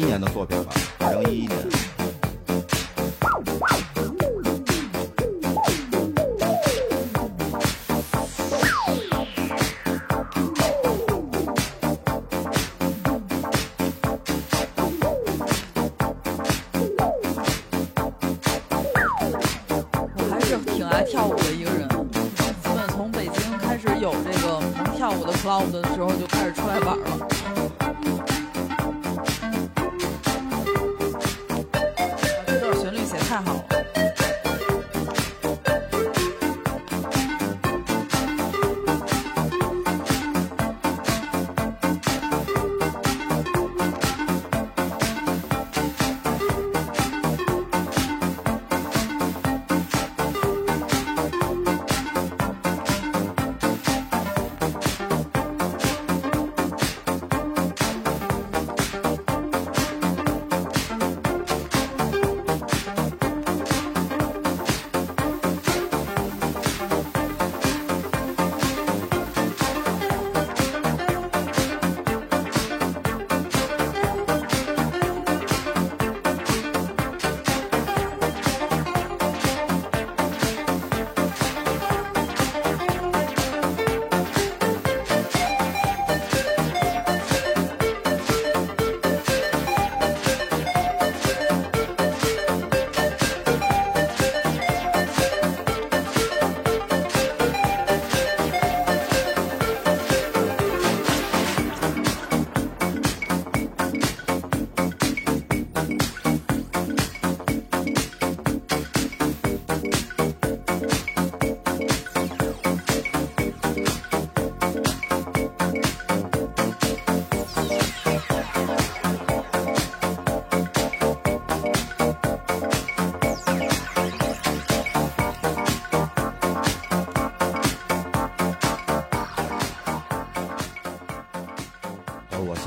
[0.00, 1.69] 一一年的作品吧，二零一一年。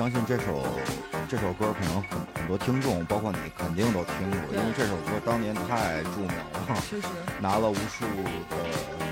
[0.03, 0.67] 相信这首
[1.29, 4.11] 这首歌可能很很多听众，包括你，肯定都听
[4.43, 7.07] 过，因为这首歌当年太著名了，确实，
[7.39, 8.03] 拿了无数
[8.51, 8.59] 的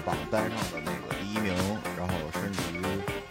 [0.04, 1.56] 榜单上的那个第一名，
[1.96, 2.84] 然后甚至于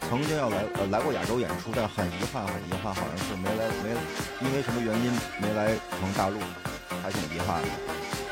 [0.09, 3.93] 曾经要来呃来过亚洲演出，但很遗憾很遗憾，好像是没来没
[4.41, 6.41] 因为什么原因没来成大陆，
[7.05, 7.69] 还挺遗憾的。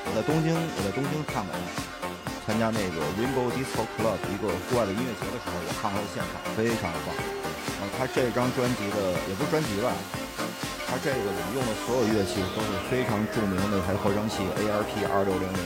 [0.08, 7.37] 我在东京，我在东京看过他，参加那个 Rainbow Disco Club 一个户外的音乐节的时候，我看过他的现场，非常棒。
[7.80, 9.92] 呃，他这张专辑的也不是专辑吧，
[10.88, 15.60] 他这个里用的所有乐器都是非常著名的一台合成器 ARP 二六零零，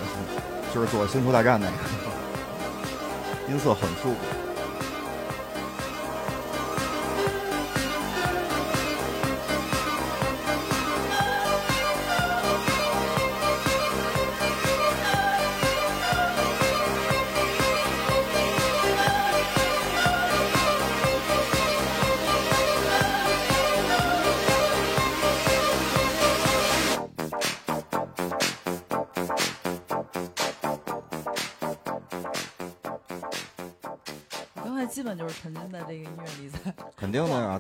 [0.75, 1.73] 就是做《星球大战》那个，
[3.53, 4.52] 音色很舒服。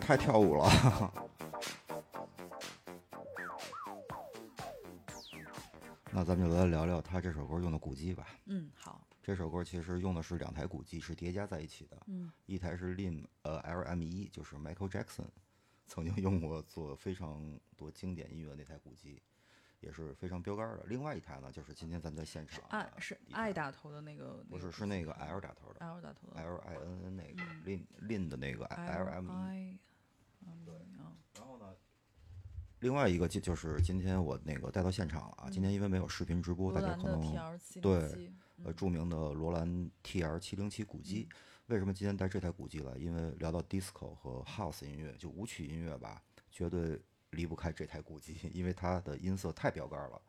[0.04, 0.68] 太跳舞了。
[6.14, 8.26] 那咱们就来聊聊他这首歌用的鼓机吧。
[8.44, 11.96] 嗯，好，这首歌其实用的是两台鼓机，是叠加在一起的。
[12.06, 15.24] 嗯，一台是 Lim 呃 LM 一，就是 Michael Jackson
[15.86, 19.22] 曾经用过做非常多经典音乐的那台鼓机，
[19.80, 20.82] 也是非常标杆的。
[20.86, 29.78] 另外一台呢，就是今天咱们在现场爱是的一台爱打头的那个，不是是那个 L 打头的 L 打头的 L I N N 那个嗯 Lin Lin 的那个 L M 一。
[30.64, 31.74] 对啊，然后呢，
[32.80, 35.50] 另外一个就就是今天我那个带到现场了啊。
[35.50, 37.20] 今天因为没有视频直播，大家可能
[37.80, 38.32] 对，
[38.64, 41.28] 呃著名的罗兰 TR 七零七鼓机。
[41.66, 42.92] 为什么今天带这台鼓机来？
[42.96, 47.00] 因为聊到 disco 和 house 音乐，就舞曲音乐吧，绝对
[47.30, 50.20] 离不开这台鼓机，因为它的音色太标杆了，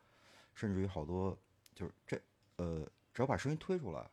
[0.54, 1.38] 甚至于好多
[1.74, 2.22] 就是这
[2.58, 4.10] 呃，只要把声音推出来，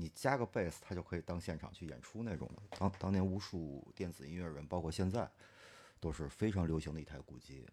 [0.00, 2.62] 你加个贝斯，它就可以当现场去演出那种的。
[2.78, 5.30] 当当年无数电子音乐人，包括现在，
[6.00, 7.66] 都是非常流行的一台鼓机。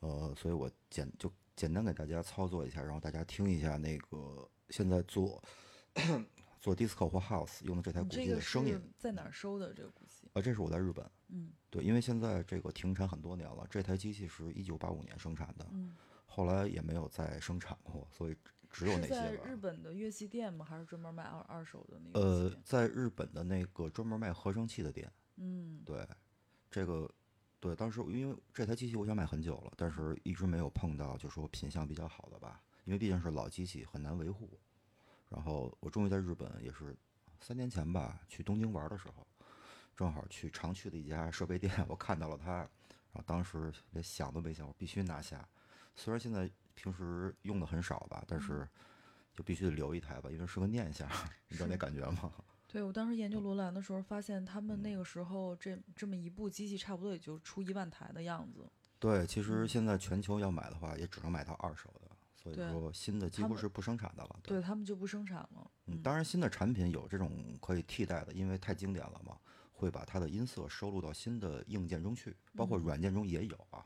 [0.00, 5.42] 呃，所以我简就简单给大家操作一下，然后大家听一下那个现在做
[6.60, 8.82] 做 disco 或 house 用的这台鼓机的声音是。
[8.98, 10.28] 在哪儿收的这个鼓机？
[10.34, 15.96] 呃，这是我在日本，嗯对，因为现在这个停产很多年了，这台机器是一九八五年生产的，嗯，
[16.26, 18.36] 后来也没有再生产过，所以
[18.70, 19.36] 只有是那些了。
[19.36, 20.64] 在日本的乐器店吗？
[20.64, 26.06] 还是专门卖二二手的那个呃？，在日本的那个专门卖合成器的店，嗯，对，
[26.70, 27.10] 这个，
[27.58, 34.48] 对，当时因为这台机器我想买很久了，但是一直没有碰到，就说品相比较好的吧，因为毕竟是老机器，很难维护。
[35.28, 36.96] 然后我终于在日本，也是
[37.40, 39.26] 三年前吧，去东京玩的时候，
[39.96, 42.68] 正好去常去的一家设备店，我看到了它，然
[43.14, 45.48] 后当时连想都没想，我必须拿下。
[45.94, 46.50] 虽然现在
[46.82, 48.66] 平时用的很少吧，但是
[49.34, 51.06] 就必须得留一台吧，因为是个念想，
[51.48, 52.32] 你知道那感觉吗？
[52.66, 58.66] 对我当时研究罗兰的时候，发现他们那个时候这这么一部机器，差不多也就出一万台的样子。
[58.98, 64.40] 对，其实嗯现在全球要买的话，也只能买到二手的，所以对说新的几乎是不生产的了。
[64.42, 65.70] 对他们就不生产了。
[65.86, 69.36] 嗯，当然新的产品有这种可以替代的，因为太经典了嘛，
[69.72, 73.84] 会把它的音色收录到新的硬件中去，包括嗯软件中也有啊。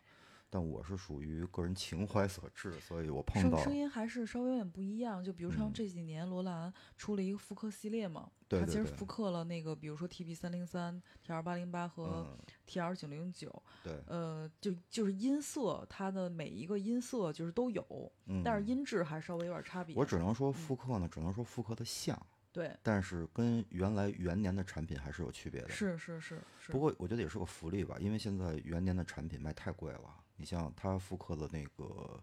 [0.55, 5.21] 但我是属于个人情怀所致，所以我碰到声声音还是稍微有点不一样。
[5.25, 13.51] 就比如像嗯这几年罗兰出了一个复刻系列嘛，它其实复刻了那个，比如说 TB 三零三、TR 八零八和嗯，TR 九零九，
[13.83, 19.97] 对，呃，就就是音色，它的每一个音色就是都有，嗯，但是音质还稍微有点差别。
[19.97, 22.17] 我只能说复刻呢，只能说复刻的像，
[22.53, 25.69] 对，但是跟原来元年的产品还是有区别的。
[25.69, 26.71] 是是是是。
[26.71, 30.21] 不过我觉得也是个福利吧，因为现在元年的产品卖太贵了。
[30.37, 32.23] 你像它复刻的那个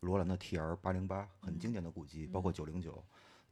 [0.00, 3.02] 罗兰的 TR 八零八，很经典的鼓机，包括九零九，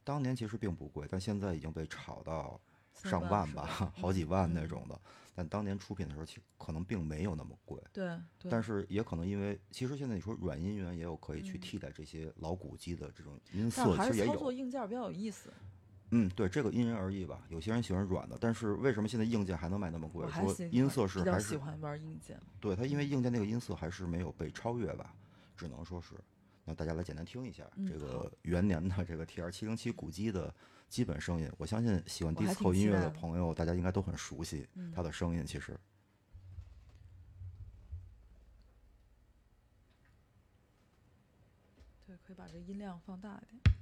[0.03, 2.59] 当年其实并不贵，但现在已经被炒到
[2.93, 4.99] 上万吧吧，好几万那嗯种的。
[5.37, 7.81] 但当年出品的时候，其可能并没有那么贵。
[7.91, 14.57] 对对，但是也可能因为，其实现在你说软音源也有可以去嗯替代这些老古机的这种音色，其实也还是操作有。
[14.57, 15.51] 硬件比较有意思。
[16.11, 17.43] 嗯，对，这个因人而异吧。
[17.49, 22.39] 有些人喜欢软的，但是为什么现在硬件还能卖那么贵说音色是还是喜欢玩硬件。
[22.59, 25.15] 对它，因为硬件那个音色还是没有被超越吧，
[25.57, 26.13] 只能说是。
[26.63, 30.53] 那大家来简单听一下、嗯这个元年的这个 TR 七零七鼓机的
[30.89, 35.45] 基本声音，我相信喜欢我还 disco 音乐的的朋友，大家应该都很熟悉嗯它的声音。
[35.45, 35.77] 其实，
[42.07, 43.75] 对，可以把这音量放大一点。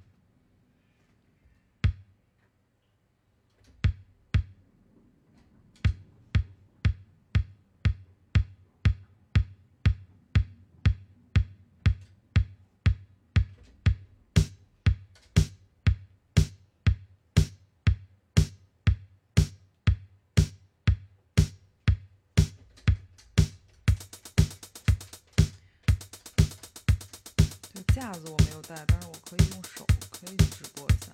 [28.03, 31.09] 架子我没有带，但是我可以用手可以直播一下。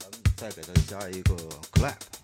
[0.00, 1.36] 咱们再给它加一个
[1.74, 2.17] clap。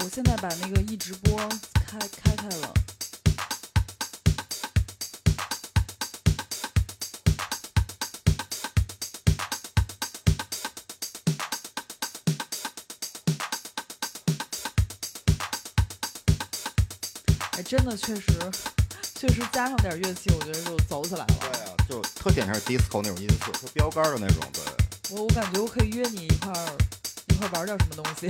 [0.00, 1.36] 我现在把那个一直播
[1.74, 2.74] 开开开了。
[17.52, 18.22] 哎，真的确实，
[19.16, 21.26] 确实加上点乐器，我觉得就走起来了。
[21.40, 24.44] 对啊，就特典型 disco 那种音色，就标杆的那种。
[24.52, 24.62] 对，
[25.10, 26.76] 我我感觉我可以约你一块儿
[27.28, 28.28] 一块儿玩点什么东西。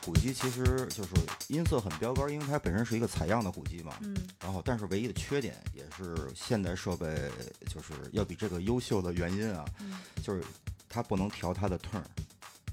[0.00, 1.10] 这个鼓机其实就是
[1.48, 3.94] 音色很标杆儿，因为它本身是一个采样的鼓机嘛。
[4.00, 7.30] 嗯，然后，但是唯一的缺点也是现代设备
[7.66, 10.42] 就是要比这个优秀的原因啊，嗯就是
[10.88, 12.02] 它不能调它的 turn，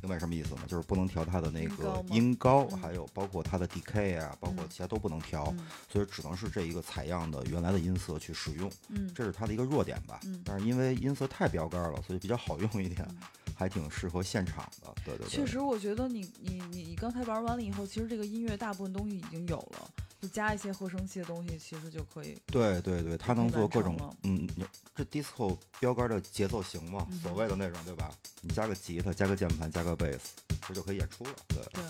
[0.02, 0.62] 明白什么意思吗？
[0.68, 10.20] 就是不能调它的那个音高音高，嗯还有包括它的 decay 啊，包括嗯其他都不能调，嗯所以只能是这一个采样的原来的音色去使用，嗯这是它的一个弱点吧。
[10.24, 13.18] 嗯但是因为音色太标杆了，所以比较好用一点，嗯
[13.56, 14.87] 还挺适合现场的。
[15.08, 19.90] 对对对，确实，我觉得你你你你刚才玩完了以后，其实这个音乐大部分东西已经有了，
[20.22, 22.38] 就加一些合成器的东西，其实就可以。
[22.48, 24.66] 对对对，它能做各种嗯，你
[24.96, 28.12] 这 disco 标杆的节奏型嘛，嗯所谓的那种，对吧？
[28.42, 30.34] 你加个吉他，加个键盘，加个贝斯，
[30.68, 31.32] 这就可以演出了。
[31.48, 31.84] 对，对，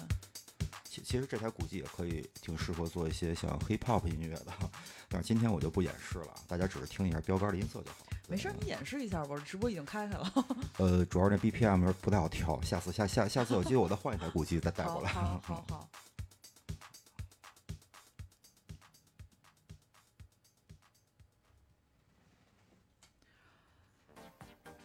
[0.88, 4.54] 其其实这台鼓机也可以挺适合做一些像 hip hop 音乐的，
[5.10, 8.07] 但是今天我就不演示了，大家只是听一下标杆的音色就好。
[8.28, 10.34] 对没事，你演示一下吧，直播已经开开了。
[10.78, 15.10] 呃，主要是那 BPM 不太好调，下次下下下次有机会我再换一台鼓机再带好过来。
[15.10, 15.90] 好好好。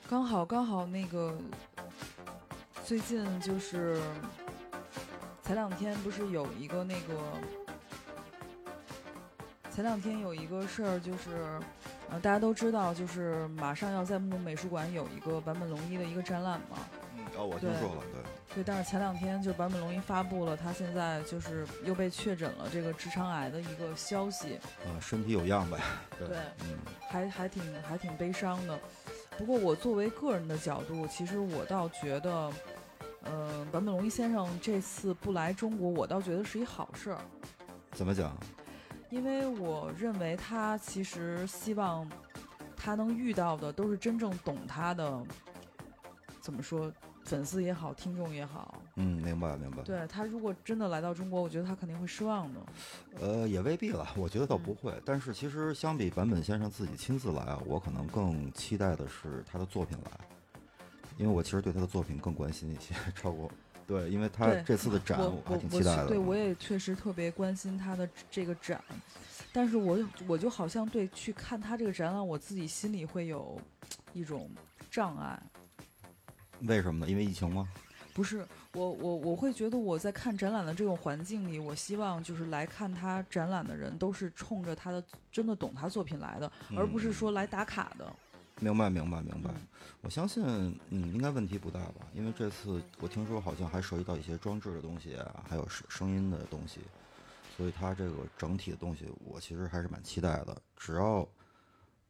[0.08, 1.36] 刚好刚好那个，
[2.84, 4.00] 最近就是
[5.42, 7.18] 前两天不是有一个那个，
[9.74, 11.58] 前两天有一个事儿就是，
[12.12, 16.76] 呃，大家都知道，就是马上要在木美术馆有一个坂本龙一的一个展览嘛。
[17.16, 18.22] 嗯，哦，我听说了，对。
[18.54, 25.78] 对，但是前两天就是坂本龙一发布了，他现在就是又被确诊了这个直肠癌的一个消息，呃，身体有恙呗。
[26.18, 26.76] 对，对嗯，
[27.08, 28.78] 还还挺还挺悲伤的。
[29.38, 32.52] 不过我作为个人的角度，其实我倒觉得，
[33.22, 37.18] 呃，坂本龙一先生这次不来中国，我倒觉得是一好事儿，
[37.92, 38.36] 怎么讲？
[39.12, 42.08] 因为我认为他其实希望
[42.74, 45.22] 他能遇到的都是真正懂他的，
[46.40, 46.90] 怎么说，
[47.22, 48.80] 粉丝也好，听众也好。
[48.96, 49.82] 嗯，明白明白。
[49.82, 52.60] 对他如果真的来到中国，我觉得他肯定会失望的。
[53.20, 55.02] 呃，也未必了，我觉得倒不嗯会。
[55.04, 60.10] 但是其实相比坂本先生自己亲自来啊，我可能更期待的是他的作品来，
[61.18, 63.50] 因为我其实对他的作品更关心一些， 超过
[63.92, 66.08] 对，因为他这次的展我还我挺期待的。
[66.08, 68.82] 对我也确实特别关心他的这个展，
[69.52, 73.60] 但是我我就好像对去看他这个展览，我自己心里会有
[74.14, 74.50] 一种
[74.90, 75.38] 障碍。
[76.62, 77.10] 为什么呢？
[77.10, 77.68] 因为疫情吗？
[78.14, 88.10] 不是我我我会觉得我在看展览的这种环境里，我希望就是来看他展览的人都是冲着他的真的懂他作品来的，而不是嗯说来打卡的。
[88.62, 89.50] 明白明白明白。
[89.50, 89.68] 嗯
[90.02, 90.42] 我相信，
[90.90, 92.08] 嗯，应该问题不大吧？
[92.12, 96.80] 因为这次我听说好像还涉及到一些装置的东西啊，还有声声音的东西，
[97.56, 100.60] 所以它这个整体的东西，我其实还是蛮期待的。
[100.76, 101.24] 只要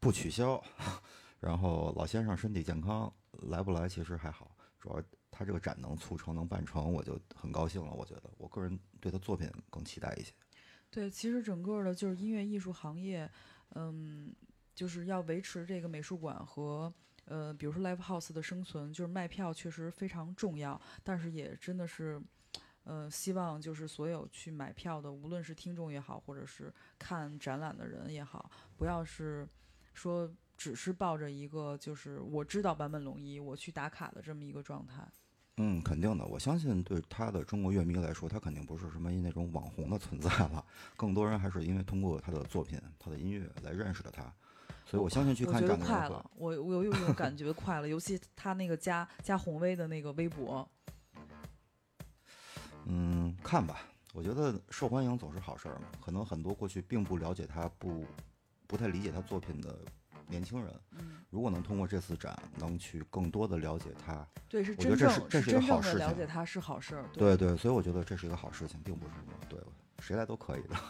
[0.01, 0.63] 不取消，
[1.39, 3.13] 然后老先生身体健康，
[3.51, 7.93] 来不来其实还好，主要他这个展能促成能办成，我就很高兴了。
[7.93, 10.33] 我觉得，我个人对他作品更期待一些。
[10.91, 13.31] 对，其实整个的就是音乐艺术行业，
[13.75, 14.35] 嗯，
[14.75, 16.93] 就是要维持这个美术馆和
[17.27, 22.21] 呃，比如说 live house 的生存，就是卖票确实非常重要，但是也真的是，
[22.83, 29.49] 呃，希望就是所有去买票的，无论是听众也好，或者是看展览的人也好，不要是
[29.95, 35.07] 说只是抱着一个就是我知道坂本龙一，我去打卡的这么一个状态。
[35.59, 36.25] 嗯，肯定的。
[36.27, 40.65] 我相信对他的中国乐迷来说，他肯定不是什么那种网红的存在了，
[40.97, 44.33] 更多人还是因为通过他的作品、他的音乐来认识的他。
[44.93, 50.69] 所以我相信去看展的快了，我我有一种感觉快了，尤其他那个加加红威的那个微博，
[52.85, 53.89] 嗯，看吧。
[54.13, 55.87] 我觉得受欢迎总是好事儿嘛。
[56.05, 58.05] 可能很多过去并不了解他、不
[58.67, 59.79] 不太理解他作品的
[60.27, 69.59] 年轻人，嗯，如果能通过这次展，能去更多的了解他，对，是我觉得真正这是这是一个好事情了解他是好事儿，对对，所以我觉得这是一个好事情，并不是什么对
[70.01, 70.77] 谁来都可以的。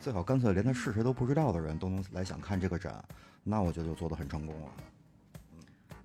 [0.00, 3.02] 最好干脆连他是谁都不知道的人都能来想看这个展，
[3.44, 4.70] 那我觉得就做得很成功了。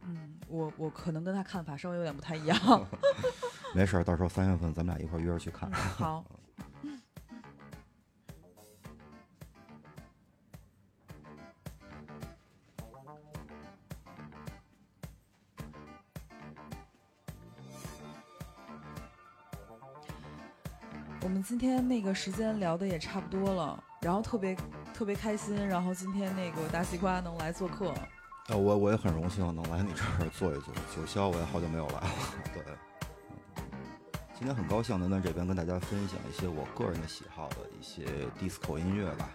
[0.04, 2.58] 嗯，我我可能跟他看法稍微有点不太一样，
[3.74, 5.74] 没事儿，到时候三月份咱们俩一块儿约着去看嗯。
[5.74, 6.26] 好，
[21.22, 24.56] 我们今天那个时间聊的也差不多了，然后特别
[24.94, 27.94] 特别开心，然后今天那个大西瓜能来做客，
[28.48, 30.74] 呃，我我也很荣幸能来你这儿坐一坐。
[30.96, 32.10] 九霄我也好久没有来了，
[32.54, 32.64] 对。
[34.38, 38.06] 今天很高兴能在这边跟大家分享一些我个人的喜好的一些
[38.40, 39.30] disco 音乐吧。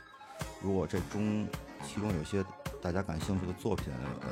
[0.63, 1.47] 如果这中
[1.87, 2.43] 其中有些
[2.85, 3.87] 大家感兴趣的作品，
[4.21, 4.29] 呃，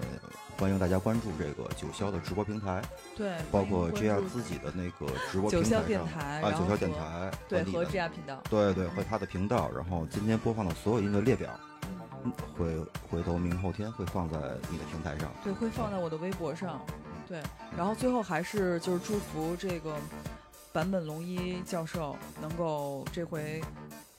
[0.59, 2.83] 欢迎大家关注这个九霄的直播平台，
[3.17, 11.49] 对，包括欢 J 迎 R 关注自己的那个直播九霄平台上电台，啊，九霄电台对和 JR 频道，对对，和他的频道，然后今天播放的所有音乐列表，
[12.25, 12.79] 嗯会
[13.11, 14.37] 回头明后天会放在
[14.71, 15.33] 你的平台上。
[15.43, 16.79] 对，会放在我的微博上。
[17.27, 17.43] 对，
[17.75, 19.97] 然后最后还是就是祝福这个
[20.75, 23.63] 坂本龙一教授能够这回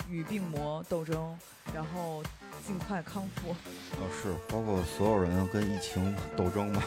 [0.10, 1.38] 与病魔斗争，
[1.72, 2.24] 然后
[2.66, 3.56] 尽快康复。
[4.00, 6.82] 呃，是，包括所有人跟疫情斗争吧，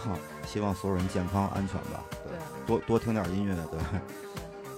[0.47, 2.03] 希望所有人健康安全吧。
[2.25, 3.79] 对，多多听点音乐，对。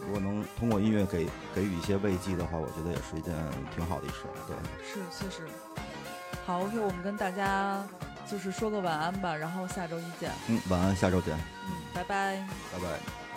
[0.07, 3.35] 如果能通过音乐给给予一些慰藉的话，我觉得也是一件
[3.75, 4.33] 挺好的一事儿。
[4.47, 5.43] 对，是，确实。
[6.47, 7.87] 好，OK，我们跟大家
[8.27, 10.33] 就是说个晚安吧，然后下周一见。
[10.49, 12.37] 嗯，晚安，下周见，嗯，拜拜。
[12.73, 13.28] 拜拜。